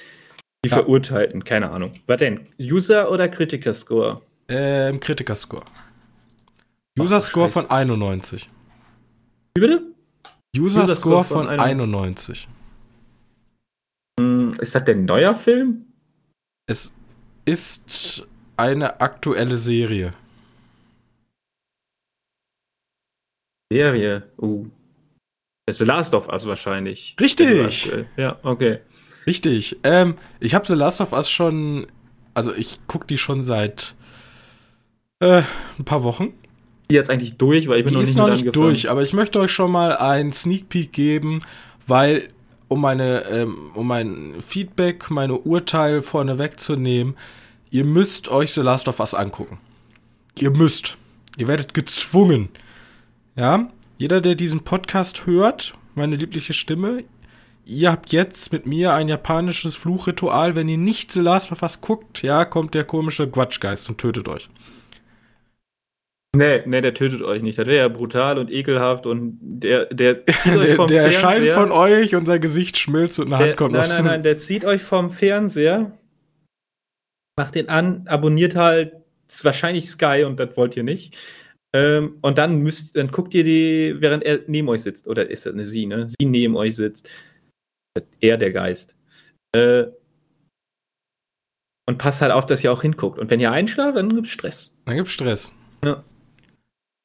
[0.64, 0.77] die ja.
[0.77, 1.94] Verurteilten, keine Ahnung.
[2.07, 2.46] Was denn?
[2.61, 4.22] User oder Critiker Score?
[4.48, 5.64] Ähm, Critiker Score.
[6.98, 8.48] User Score von 91.
[9.55, 9.83] Wie bitte?
[10.57, 12.48] User, User Score, von, von 91.
[14.18, 15.85] Hm, ist das denn ein neuer Film?
[16.66, 16.94] Es
[17.44, 20.12] ist eine aktuelle Serie.
[23.73, 24.23] Serie?
[24.39, 24.67] Uh.
[25.71, 27.17] The Last of Us wahrscheinlich.
[27.21, 27.93] Richtig.
[28.17, 28.79] Ja, okay.
[29.27, 29.77] Richtig.
[29.83, 31.87] Ähm, ich habe The Last of Us schon,
[32.33, 33.95] also ich gucke die schon seit
[35.21, 35.43] äh,
[35.79, 36.33] ein paar Wochen.
[36.91, 39.03] Die jetzt eigentlich durch, weil ich bin die noch nicht, ist noch nicht durch, aber
[39.03, 41.41] ich möchte euch schon mal einen Sneak Peek geben,
[41.87, 42.29] weil
[42.69, 47.15] um meine, ähm, um mein Feedback, meine Urteil vorne wegzunehmen,
[47.71, 49.59] ihr müsst euch The Last of Us angucken.
[50.39, 50.97] Ihr müsst.
[51.37, 52.49] Ihr werdet gezwungen.
[53.38, 57.05] Ja, jeder, der diesen Podcast hört, meine liebliche Stimme,
[57.64, 60.57] ihr habt jetzt mit mir ein japanisches Fluchritual.
[60.57, 64.27] Wenn ihr nicht The Last of Us guckt, ja, kommt der komische Quatschgeist und tötet
[64.27, 64.51] euch.
[66.35, 67.59] Nee, nee, der tötet euch nicht.
[67.61, 71.31] Das wäre ja brutal und ekelhaft und der, der zieht euch vom der, der Fernseher.
[71.31, 74.37] erscheint von euch und sein Gesicht schmilzt und eine Hand kommt Nein, nein, nein, der
[74.37, 75.96] zieht euch vom Fernseher,
[77.37, 78.94] macht den an, abonniert halt,
[79.29, 81.16] ist wahrscheinlich Sky und das wollt ihr nicht.
[81.75, 85.07] Ähm, und dann müsst, dann guckt ihr die, während er neben euch sitzt.
[85.07, 86.09] Oder ist das eine sie, ne?
[86.09, 87.09] Sie neben euch sitzt.
[88.21, 88.97] Er der Geist.
[89.55, 89.87] Äh,
[91.87, 93.19] und passt halt auf, dass ihr auch hinguckt.
[93.19, 94.75] Und wenn ihr einschlaft, dann gibt's Stress.
[94.85, 95.53] Dann gibt's Stress.
[95.85, 96.05] Ja.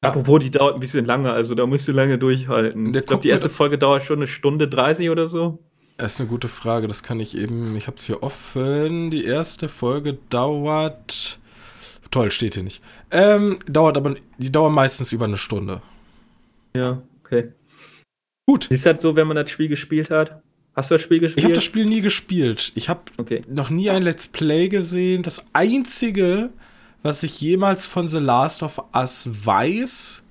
[0.04, 2.92] Apropos, die dauert ein bisschen lange, also da musst du lange durchhalten.
[2.92, 5.58] Der ich glaube, die erste Folge dauert schon eine Stunde 30 oder so.
[5.96, 9.10] Das ist eine gute Frage, das kann ich eben, ich habe es hier offen.
[9.10, 11.38] Die erste Folge dauert
[12.10, 12.82] Toll, steht hier nicht.
[13.10, 15.82] Ähm, dauert aber, die dauern meistens über eine Stunde.
[16.74, 17.52] Ja, okay.
[18.46, 18.70] Gut.
[18.70, 20.42] Ist das so, wenn man das Spiel gespielt hat?
[20.74, 21.38] Hast du das Spiel gespielt?
[21.38, 22.72] Ich habe das Spiel nie gespielt.
[22.74, 23.40] Ich habe okay.
[23.48, 25.22] noch nie ein Let's Play gesehen.
[25.22, 26.50] Das einzige,
[27.02, 30.22] was ich jemals von The Last of Us weiß,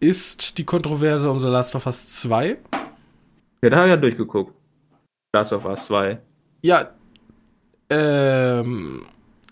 [0.00, 2.58] ist die Kontroverse um The Last of Us 2.
[3.62, 4.54] Ja, da habe ich ja durchgeguckt.
[5.34, 6.18] Last of Us 2.
[6.62, 6.90] Ja,
[7.90, 9.06] ähm,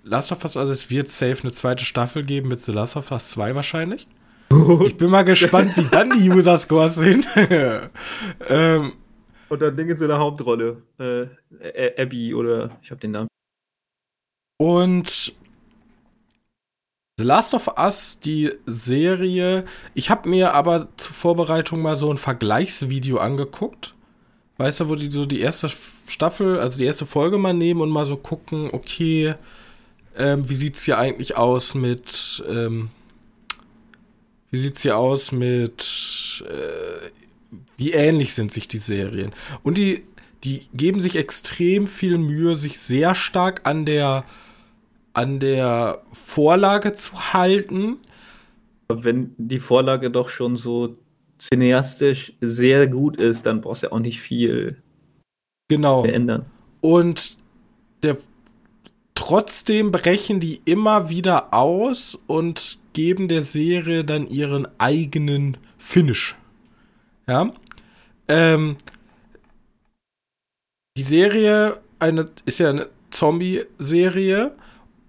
[0.06, 3.10] Last of Us, also es wird safe eine zweite Staffel geben mit The Last of
[3.10, 4.06] Us 2 wahrscheinlich.
[4.86, 7.26] Ich bin mal gespannt, wie dann die User-Scores sind.
[8.48, 8.92] ähm,
[9.48, 10.82] und dann Ding in seiner Hauptrolle.
[10.98, 13.28] Äh, Abby oder ich habe den Namen.
[14.58, 15.34] Und
[17.18, 19.64] The Last of Us, die Serie,
[19.94, 23.94] ich habe mir aber zur Vorbereitung mal so ein Vergleichsvideo angeguckt.
[24.58, 25.70] Weißt du, wo die so die erste
[26.06, 29.34] Staffel, also die erste Folge mal nehmen und mal so gucken, okay,
[30.16, 32.90] ähm, wie sieht's hier eigentlich aus mit, ähm,
[34.50, 37.10] wie sieht's hier aus mit, äh,
[37.76, 39.32] wie ähnlich sind sich die Serien?
[39.62, 40.04] Und die,
[40.44, 44.24] die geben sich extrem viel Mühe, sich sehr stark an der,
[45.12, 47.96] an der Vorlage zu halten.
[48.88, 50.96] Wenn die Vorlage doch schon so
[51.40, 54.82] cineastisch sehr gut ist, dann brauchst du ja auch nicht viel
[55.68, 56.04] genau.
[56.04, 56.46] ändern.
[56.80, 57.38] Und
[58.02, 58.18] der
[59.24, 66.36] trotzdem brechen die immer wieder aus und geben der Serie dann ihren eigenen Finish.
[67.26, 67.50] Ja.
[68.28, 68.76] Ähm,
[70.98, 74.54] die Serie eine, ist ja eine Zombie-Serie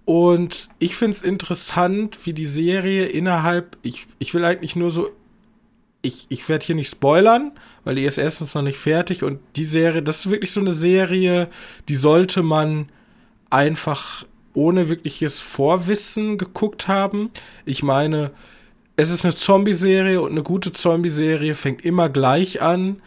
[0.06, 5.10] und ich finde es interessant, wie die Serie innerhalb, ich, ich will eigentlich nur so,
[6.00, 7.52] ich, ich werde hier nicht spoilern,
[7.84, 10.72] weil die ist erstens noch nicht fertig und die Serie, das ist wirklich so eine
[10.72, 11.50] Serie,
[11.90, 12.88] die sollte man
[13.50, 17.30] einfach ohne wirkliches Vorwissen geguckt haben.
[17.64, 18.30] Ich meine,
[18.96, 23.02] es ist eine Zombie-Serie und eine gute Zombie-Serie fängt immer gleich an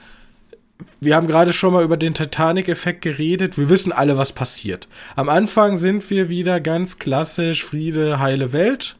[0.99, 3.57] wir haben gerade schon mal über den Titanic-Effekt geredet.
[3.57, 4.87] Wir wissen alle, was passiert.
[5.15, 8.97] Am Anfang sind wir wieder ganz klassisch Friede, heile Welt.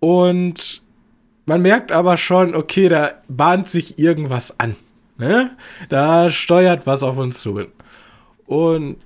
[0.00, 0.82] Und
[1.46, 4.76] man merkt aber schon, okay, da bahnt sich irgendwas an.
[5.18, 5.56] Ne?
[5.88, 7.66] Da steuert was auf uns zu.
[8.46, 8.96] Und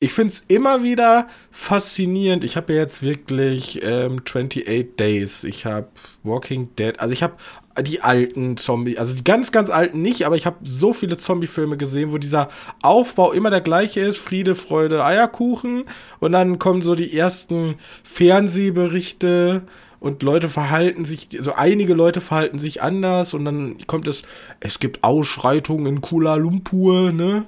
[0.00, 2.44] ich finde es immer wieder faszinierend.
[2.44, 5.88] Ich habe ja jetzt wirklich ähm, 28 Days, ich habe
[6.22, 7.36] Walking Dead, also ich habe
[7.82, 11.76] die alten Zombie, also die ganz, ganz alten nicht, aber ich habe so viele Zombie-Filme
[11.76, 12.48] gesehen, wo dieser
[12.82, 15.84] Aufbau immer der gleiche ist: Friede, Freude, Eierkuchen.
[16.20, 19.62] Und dann kommen so die ersten Fernsehberichte
[20.00, 24.22] und Leute verhalten sich, so also einige Leute verhalten sich anders und dann kommt es,
[24.60, 27.46] es gibt Ausschreitungen in Kuala Lumpur, ne?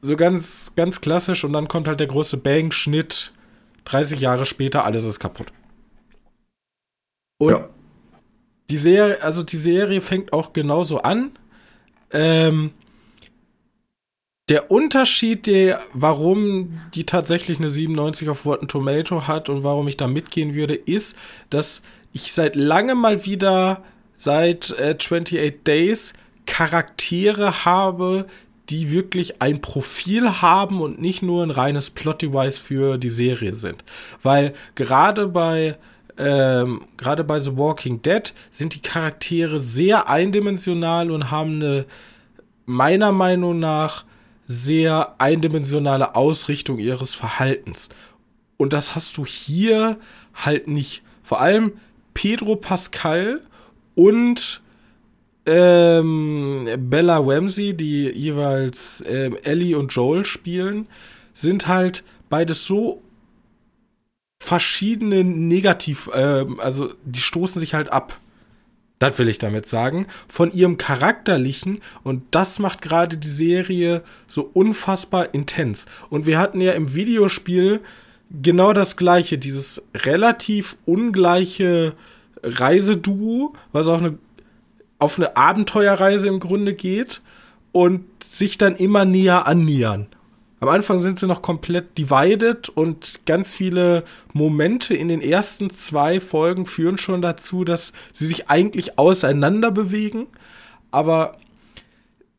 [0.00, 3.32] So ganz, ganz klassisch und dann kommt halt der große Bang-Schnitt.
[3.84, 5.52] 30 Jahre später, alles ist kaputt.
[7.38, 7.68] Und ja
[8.70, 11.32] die Serie, also die Serie fängt auch genauso an.
[12.10, 12.72] Ähm,
[14.48, 19.96] der Unterschied, der, warum die tatsächlich eine 97 auf Rotten Tomato hat und warum ich
[19.96, 21.16] da mitgehen würde, ist,
[21.48, 23.82] dass ich seit langem mal wieder
[24.16, 26.12] seit äh, 28 Days
[26.46, 28.26] Charaktere habe,
[28.68, 33.84] die wirklich ein Profil haben und nicht nur ein reines Plot-Device für die Serie sind.
[34.22, 35.76] Weil gerade bei
[36.18, 41.86] ähm, gerade bei The Walking Dead sind die Charaktere sehr eindimensional und haben eine
[42.66, 44.04] meiner Meinung nach
[44.46, 47.88] sehr eindimensionale Ausrichtung ihres Verhaltens.
[48.56, 49.98] Und das hast du hier
[50.34, 51.02] halt nicht.
[51.22, 51.72] Vor allem
[52.14, 53.40] Pedro Pascal
[53.94, 54.60] und
[55.46, 60.86] ähm, Bella Ramsey, die jeweils ähm, Ellie und Joel spielen,
[61.32, 63.02] sind halt beides so
[64.42, 68.18] verschiedene Negativ, äh, also die stoßen sich halt ab.
[68.98, 70.06] Das will ich damit sagen.
[70.28, 71.80] Von ihrem Charakterlichen.
[72.02, 75.86] Und das macht gerade die Serie so unfassbar intens.
[76.10, 77.80] Und wir hatten ja im Videospiel
[78.30, 79.38] genau das gleiche.
[79.38, 81.94] Dieses relativ ungleiche
[82.42, 84.18] Reiseduo, was auf eine,
[84.98, 87.22] auf eine Abenteuerreise im Grunde geht.
[87.70, 90.08] Und sich dann immer näher annähern.
[90.62, 96.20] Am Anfang sind sie noch komplett divided und ganz viele Momente in den ersten zwei
[96.20, 100.28] Folgen führen schon dazu, dass sie sich eigentlich auseinander bewegen.
[100.92, 101.36] Aber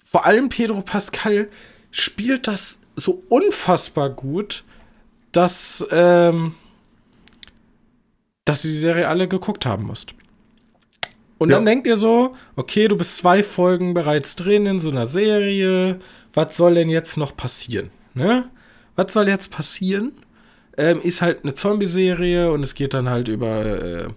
[0.05, 1.49] vor allem Pedro Pascal
[1.91, 4.63] spielt das so unfassbar gut,
[5.33, 6.55] dass, ähm,
[8.45, 10.15] dass du die Serie alle geguckt haben musst.
[11.39, 11.57] Und ja.
[11.57, 15.99] dann denkt ihr so, okay, du bist zwei Folgen bereits drin in so einer Serie,
[16.33, 17.91] was soll denn jetzt noch passieren?
[18.13, 18.49] Ne?
[18.95, 20.11] Was soll jetzt passieren?
[20.77, 24.07] Ähm, ist halt eine Zombie-Serie und es geht dann halt über, äh,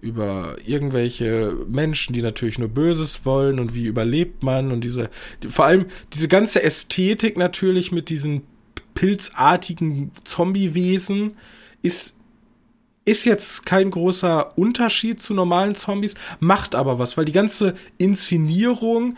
[0.00, 5.10] über irgendwelche Menschen, die natürlich nur Böses wollen und wie überlebt man und diese,
[5.42, 8.42] die, vor allem diese ganze Ästhetik natürlich mit diesen
[8.94, 11.34] pilzartigen Zombie-Wesen
[11.82, 12.16] ist
[13.06, 19.14] ist jetzt kein großer Unterschied zu normalen Zombies, macht aber was, weil die ganze Inszenierung,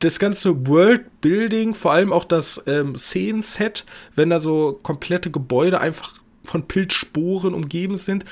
[0.00, 3.84] das ganze Worldbuilding, vor allem auch das ähm, Szenenset,
[4.16, 8.24] wenn da so komplette Gebäude einfach von Pilzsporen umgeben sind,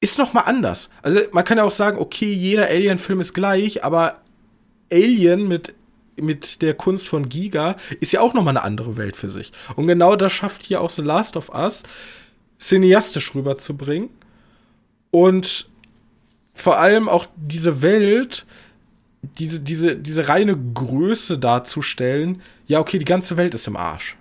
[0.00, 0.88] ist noch mal anders.
[1.02, 4.20] Also man kann ja auch sagen, okay, jeder Alien-Film ist gleich, aber
[4.90, 5.74] Alien mit
[6.16, 9.52] mit der Kunst von Giga ist ja auch noch mal eine andere Welt für sich.
[9.76, 11.82] Und genau das schafft hier auch The Last of Us
[12.58, 14.10] cineastisch rüberzubringen
[15.10, 15.70] und
[16.54, 18.44] vor allem auch diese Welt
[19.22, 24.16] diese, diese, diese reine Größe darzustellen, ja, okay, die ganze Welt ist im Arsch.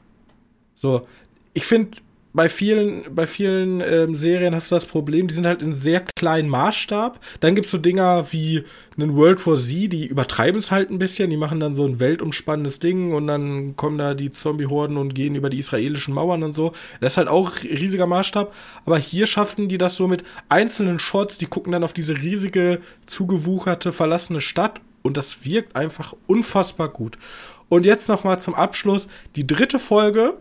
[0.76, 1.08] So,
[1.54, 1.98] ich finde,
[2.32, 6.02] bei vielen, bei vielen ähm, Serien hast du das Problem, die sind halt in sehr
[6.16, 7.20] kleinen Maßstab.
[7.40, 8.64] Dann gibt's so Dinger wie
[8.98, 11.32] einen World War Z, die übertreiben es halt ein bisschen.
[11.32, 15.34] Die machen dann so ein weltumspannendes Ding und dann kommen da die Zombie-Horden und gehen
[15.34, 16.74] über die israelischen Mauern und so.
[17.02, 18.54] Das ist halt auch riesiger Maßstab.
[18.86, 22.80] Aber hier schafften die das so mit einzelnen Shots, die gucken dann auf diese riesige,
[23.08, 27.18] zugewucherte, verlassene Stadt und das wirkt einfach unfassbar gut.
[27.70, 30.38] Und jetzt nochmal zum Abschluss die dritte Folge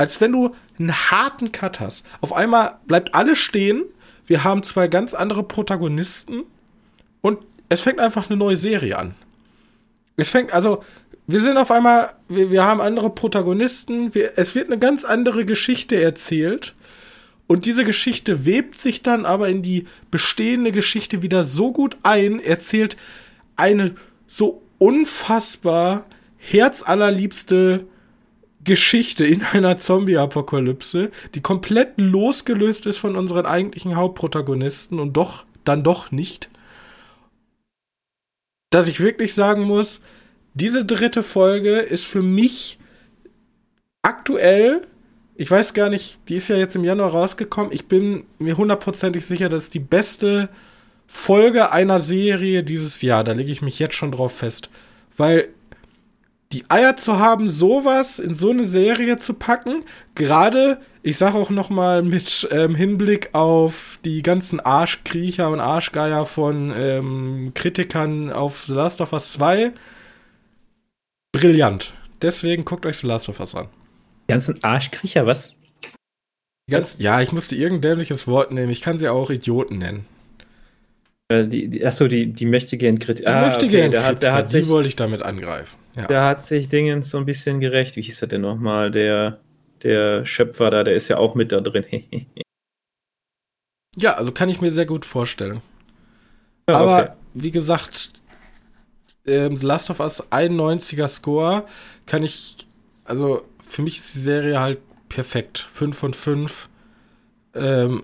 [0.00, 2.06] als wenn du einen harten Cut hast.
[2.22, 3.84] Auf einmal bleibt alles stehen.
[4.26, 6.44] Wir haben zwei ganz andere Protagonisten
[7.20, 9.14] und es fängt einfach eine neue Serie an.
[10.16, 10.82] Es fängt, also,
[11.26, 15.44] wir sind auf einmal, wir, wir haben andere Protagonisten, wir, es wird eine ganz andere
[15.44, 16.74] Geschichte erzählt.
[17.46, 22.40] Und diese Geschichte webt sich dann aber in die bestehende Geschichte wieder so gut ein,
[22.40, 22.96] erzählt
[23.60, 23.94] eine
[24.26, 26.06] so unfassbar
[26.38, 27.86] herzallerliebste
[28.64, 35.84] Geschichte in einer Zombie-Apokalypse, die komplett losgelöst ist von unseren eigentlichen Hauptprotagonisten und doch, dann
[35.84, 36.50] doch nicht.
[38.70, 40.00] Dass ich wirklich sagen muss,
[40.54, 42.78] diese dritte Folge ist für mich
[44.02, 44.86] aktuell,
[45.36, 49.24] ich weiß gar nicht, die ist ja jetzt im Januar rausgekommen, ich bin mir hundertprozentig
[49.24, 50.48] sicher, dass die beste
[51.12, 54.70] Folge einer Serie dieses Jahr, da lege ich mich jetzt schon drauf fest.
[55.16, 55.48] Weil
[56.52, 59.82] die Eier zu haben, sowas in so eine Serie zu packen,
[60.14, 66.26] gerade, ich sag auch noch mal mit ähm, Hinblick auf die ganzen Arschkriecher und Arschgeier
[66.26, 69.72] von ähm, Kritikern auf The Last of Us 2,
[71.32, 71.92] brillant.
[72.22, 73.66] Deswegen guckt euch The Last of Us an.
[74.28, 75.56] Die ganzen Arschkriecher, was?
[76.70, 78.70] Ganz, ja, ich musste irgendein dämliches Wort nehmen.
[78.70, 80.06] Ich kann sie auch Idioten nennen.
[81.30, 83.30] Äh, die, die, achso, die, die möchtegern Kritiker.
[83.30, 85.78] Die ah, möchtegern okay, der hat, hat sich, die wollte ich damit angreifen.
[85.96, 86.06] Ja.
[86.08, 87.94] Der hat sich Dingens so ein bisschen gerecht.
[87.96, 88.90] Wie hieß er denn nochmal?
[88.90, 89.38] Der,
[89.82, 91.84] der Schöpfer da, der ist ja auch mit da drin.
[93.96, 95.62] ja, also kann ich mir sehr gut vorstellen.
[96.68, 97.12] Ja, Aber okay.
[97.34, 98.10] wie gesagt,
[99.24, 101.64] ähm, The Last of Us 91er Score
[102.06, 102.66] kann ich,
[103.04, 104.78] also für mich ist die Serie halt
[105.08, 105.58] perfekt.
[105.58, 106.68] 5 von 5.
[107.54, 108.02] Ähm,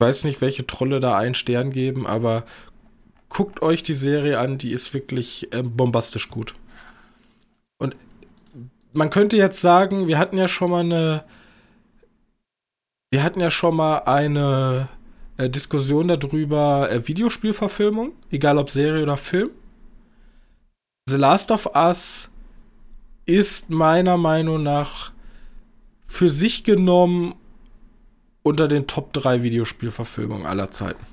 [0.00, 2.44] weiß nicht, welche Trolle da einen Stern geben, aber
[3.28, 6.54] guckt euch die Serie an, die ist wirklich äh, bombastisch gut.
[7.78, 7.96] Und
[8.92, 11.24] man könnte jetzt sagen, wir hatten ja schon mal eine,
[13.10, 14.88] wir hatten ja schon mal eine
[15.36, 19.50] äh, Diskussion darüber, äh, Videospielverfilmung, egal ob Serie oder Film.
[21.08, 22.28] The Last of Us
[23.26, 25.12] ist meiner Meinung nach
[26.06, 27.34] für sich genommen
[28.42, 31.04] unter den Top 3 Videospielverfilmungen aller Zeiten.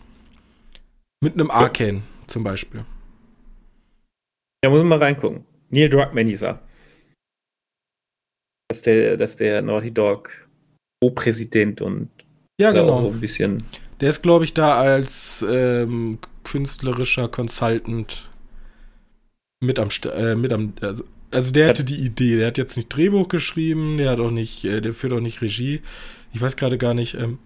[1.21, 2.85] Mit einem Arcane zum Beispiel.
[4.63, 5.45] Ja, muss man mal reingucken.
[5.69, 6.61] Neil Druckmann hieß er.
[8.69, 10.29] Das ist der, das ist der Naughty Dog
[11.01, 12.09] Co-Präsident und
[12.59, 13.07] ja, genau.
[13.07, 13.57] ein bisschen.
[14.01, 18.29] Der ist, glaube ich, da als ähm, künstlerischer Consultant
[19.63, 22.37] mit am, äh, mit am also, also der hatte die Idee.
[22.37, 25.41] Der hat jetzt nicht Drehbuch geschrieben, der hat auch nicht, äh, der führt auch nicht
[25.41, 25.81] Regie.
[26.37, 27.15] Ich weiß gerade gar nicht.
[27.15, 27.39] Ähm,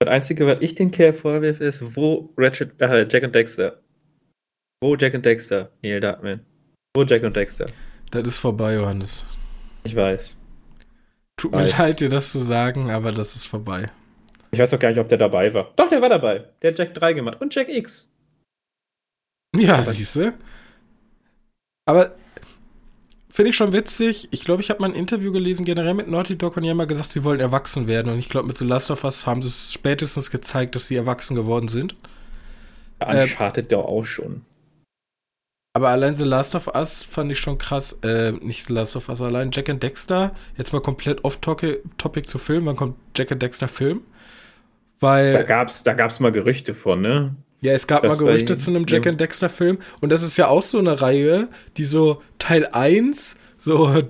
[0.00, 3.80] das Einzige, was ich den Kerl vorwirf, ist, wo Ratchet, äh, Jack und Dexter.
[4.82, 6.44] Wo Jack und Dexter, Neil Darkman.
[6.94, 7.64] Wo Jack und Dexter.
[8.10, 9.24] Das ist vorbei, Johannes.
[9.84, 10.36] Ich weiß.
[11.38, 11.72] Tut weiß.
[11.72, 13.90] mir leid, dir das zu sagen, aber das ist vorbei.
[14.50, 15.72] Ich weiß doch gar nicht, ob der dabei war.
[15.76, 16.44] Doch, der war dabei.
[16.60, 17.40] Der hat Jack 3 gemacht.
[17.40, 18.12] Und Jack X.
[19.56, 20.34] Ja, siehst du.
[21.86, 22.14] Aber
[23.30, 24.28] finde ich schon witzig.
[24.30, 26.76] Ich glaube, ich habe mal ein Interview gelesen, generell mit Naughty Dog, und die haben
[26.76, 28.12] mal gesagt, sie wollen erwachsen werden.
[28.12, 30.96] Und ich glaube, mit The Last of Us haben sie es spätestens gezeigt, dass sie
[30.96, 31.94] erwachsen geworden sind.
[33.04, 34.42] Uncharted äh, ja auch schon.
[35.72, 37.98] Aber allein The Last of Us fand ich schon krass.
[38.02, 40.34] Äh, nicht The Last of Us, allein Jack and Dexter.
[40.56, 42.66] Jetzt mal komplett off-topic zu filmen.
[42.66, 44.02] Wann kommt Jack and Dexter Film?
[44.98, 45.32] Weil.
[45.32, 47.36] Da gab's, da gab's mal Gerüchte von, ne?
[47.62, 50.48] Ja, es gab mal Gerüchte zu einem Jack and Dexter Film und das ist ja
[50.48, 53.88] auch so eine Reihe, die so Teil 1 so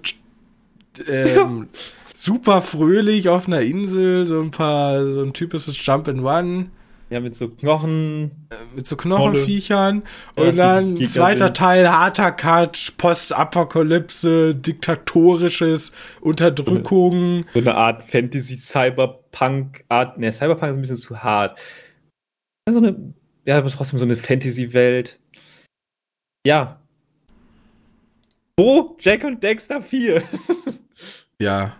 [1.08, 1.68] ähm,
[2.14, 6.66] super fröhlich auf einer Insel, so ein paar, so ein typisches Jump and One.
[7.08, 8.30] Ja, mit so Knochen.
[8.50, 10.04] Äh, mit so Knochenviechern.
[10.36, 15.90] Ja, und dann die zweiter Teil, harter Cut, Postapokalypse, diktatorisches,
[16.20, 17.46] Unterdrückung.
[17.52, 20.18] So eine Art Fantasy-Cyberpunk-Art.
[20.18, 21.58] Ne, Cyberpunk ist ein bisschen zu hart.
[22.70, 23.12] So eine
[23.44, 25.18] ja, aber trotzdem so eine Fantasy-Welt.
[26.46, 26.80] Ja.
[28.58, 28.96] Wo?
[29.00, 30.22] Jack und Dexter 4.
[31.40, 31.76] ja.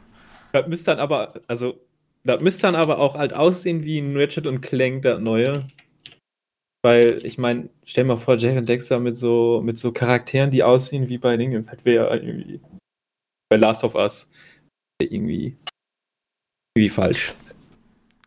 [0.52, 1.80] Das müsste dann aber, also,
[2.24, 5.66] das müsste dann aber auch halt aussehen wie ein Ratchet und Clank, das neue.
[6.82, 10.62] Weil, ich meine, stell mal vor, Jack und Dexter mit so, mit so Charakteren, die
[10.62, 12.60] aussehen wie bei Dingens, halt wäre irgendwie
[13.50, 14.28] bei Last of Us.
[15.02, 15.56] irgendwie,
[16.74, 17.34] irgendwie falsch.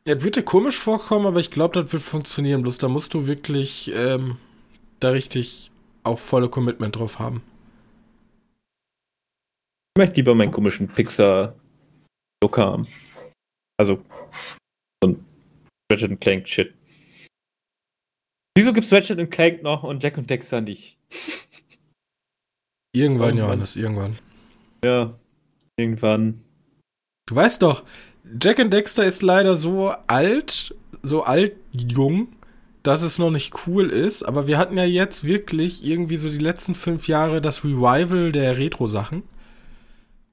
[0.05, 2.61] Ja, das wird dir komisch vorkommen, aber ich glaube, das wird funktionieren.
[2.61, 4.37] Bloß da musst du wirklich ähm,
[4.99, 5.71] da richtig
[6.03, 7.41] auch volle Commitment drauf haben.
[9.95, 12.87] Ich möchte lieber meinen komischen Pixar-Look haben.
[13.77, 14.03] Also,
[15.01, 15.25] so ein
[15.91, 16.73] Ratchet Clank Shit.
[18.57, 20.97] Wieso gibt's Ratchet Clank noch und Jack und Dexter nicht?
[22.95, 24.19] Irgendwann, Johannes, irgendwann.
[24.83, 25.17] Ja,
[25.77, 26.43] irgendwann.
[27.27, 27.83] Du weißt doch,
[28.41, 32.29] Jack and Dexter ist leider so alt, so alt jung,
[32.81, 34.23] dass es noch nicht cool ist.
[34.23, 38.57] Aber wir hatten ja jetzt wirklich irgendwie so die letzten fünf Jahre das Revival der
[38.57, 39.23] Retro-Sachen.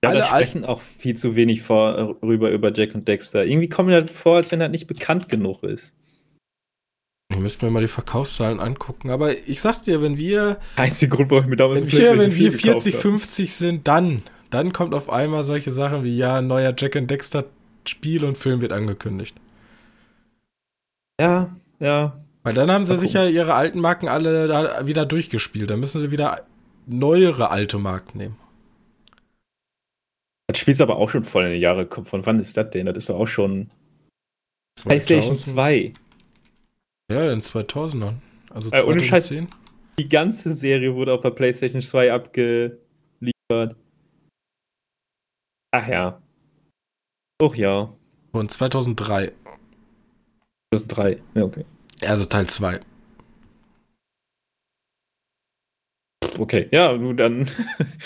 [0.03, 3.45] Ja, Alle sprechen auch viel zu wenig vor, rüber über Jack und Dexter.
[3.45, 5.95] Irgendwie kommt mir das vor, als wenn das nicht bekannt genug ist.
[7.31, 10.59] Ich müsste mir mal die Verkaufszahlen angucken, aber ich sag dir, wenn wir.
[10.77, 14.73] Einziger Grund, warum ich mir damals wenn wir, wenn wir 40, 50 sind, dann, dann
[14.73, 17.45] kommt auf einmal solche Sachen wie, ja, neuer Jack and Dexter
[17.87, 19.37] Spiel und Film wird angekündigt.
[21.21, 22.21] Ja, ja.
[22.43, 25.71] Weil dann haben sie sicher ihre alten Marken alle da wieder durchgespielt.
[25.71, 26.47] Dann müssen sie wieder
[26.87, 28.37] neuere alte Marken nehmen.
[30.47, 31.87] Das Spiel ist aber auch schon voll in die Jahre.
[31.87, 32.87] Von wann ist das denn?
[32.87, 33.71] Das ist doch auch schon
[34.77, 34.89] 2000.
[34.89, 35.93] PlayStation 2.
[37.13, 38.15] Ja, in 2000ern.
[38.51, 38.73] Also 2010.
[38.73, 39.35] Äh, ohne Scheiß,
[39.99, 43.77] die ganze Serie wurde auf der PlayStation 2 abgeliefert.
[45.73, 46.20] Ach ja.
[47.41, 47.97] Och ja.
[48.33, 49.33] Von 2003.
[50.75, 51.65] 2003, ja, okay.
[52.03, 52.81] Also Teil 2.
[56.39, 57.49] Okay, ja, nun dann.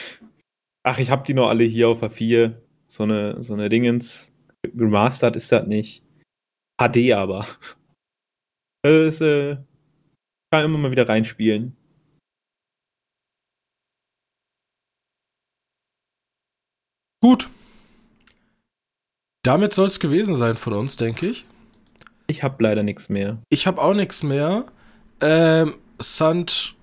[0.84, 2.62] Ach, ich hab die noch alle hier auf der 4.
[2.86, 4.32] So eine, so eine Dingens.
[4.64, 6.04] Remastered ist das nicht.
[6.80, 7.46] HD aber.
[8.86, 9.56] Das äh,
[10.52, 11.74] kann immer mal wieder reinspielen.
[17.22, 17.48] Gut,
[19.44, 21.44] damit soll es gewesen sein von uns, denke ich.
[22.26, 23.38] Ich habe leider nichts mehr.
[23.50, 24.64] Ich habe auch nichts mehr.
[25.20, 26.74] Ähm, Sant,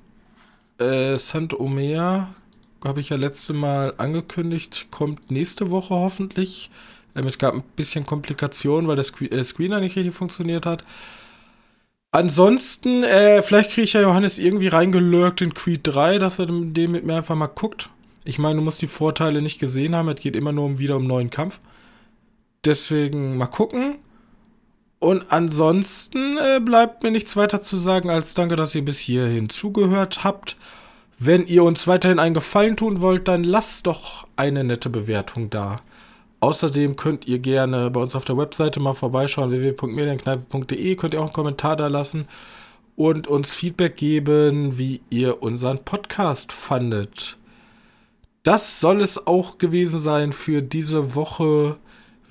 [0.78, 2.34] äh, Sant Omer
[2.84, 6.70] habe ich ja letzte Mal angekündigt, kommt nächste Woche hoffentlich.
[7.16, 10.86] Ähm, es gab ein bisschen Komplikationen, weil der Sc äh, Screener nicht richtig funktioniert hat.
[12.12, 16.92] Ansonsten, äh, vielleicht kriege ich ja Johannes irgendwie reingelurkt in Creed 3, dass er den
[16.92, 17.90] mit mir einfach mal guckt.
[18.26, 20.98] Ich meine, du musst die Vorteile nicht gesehen haben, es geht immer nur um wieder
[20.98, 21.60] um neuen Kampf.
[22.66, 24.00] Deswegen mal gucken.
[25.00, 29.50] Und ansonsten äh, bleibt mir nichts weiter zu sagen, als danke, dass ihr bis hierhin
[29.50, 30.58] zugehört habt.
[31.18, 35.80] Wenn ihr uns weiterhin einen Gefallen tun wollt, dann lasst doch eine nette Bewertung da.
[36.40, 41.26] Außerdem könnt ihr gerne bei uns auf der Webseite mal vorbeischauen, www.medienkneipe.de, könnt ihr auch
[41.26, 42.28] einen Kommentar da lassen
[42.96, 47.38] und uns Feedback geben, wie ihr unseren Podcast fandet.
[48.44, 51.78] Das soll es auch gewesen sein für diese Woche.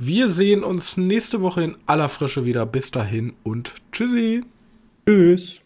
[0.03, 2.65] Wir sehen uns nächste Woche in aller Frische wieder.
[2.65, 4.43] Bis dahin und tschüssi.
[5.07, 5.61] Tschüss.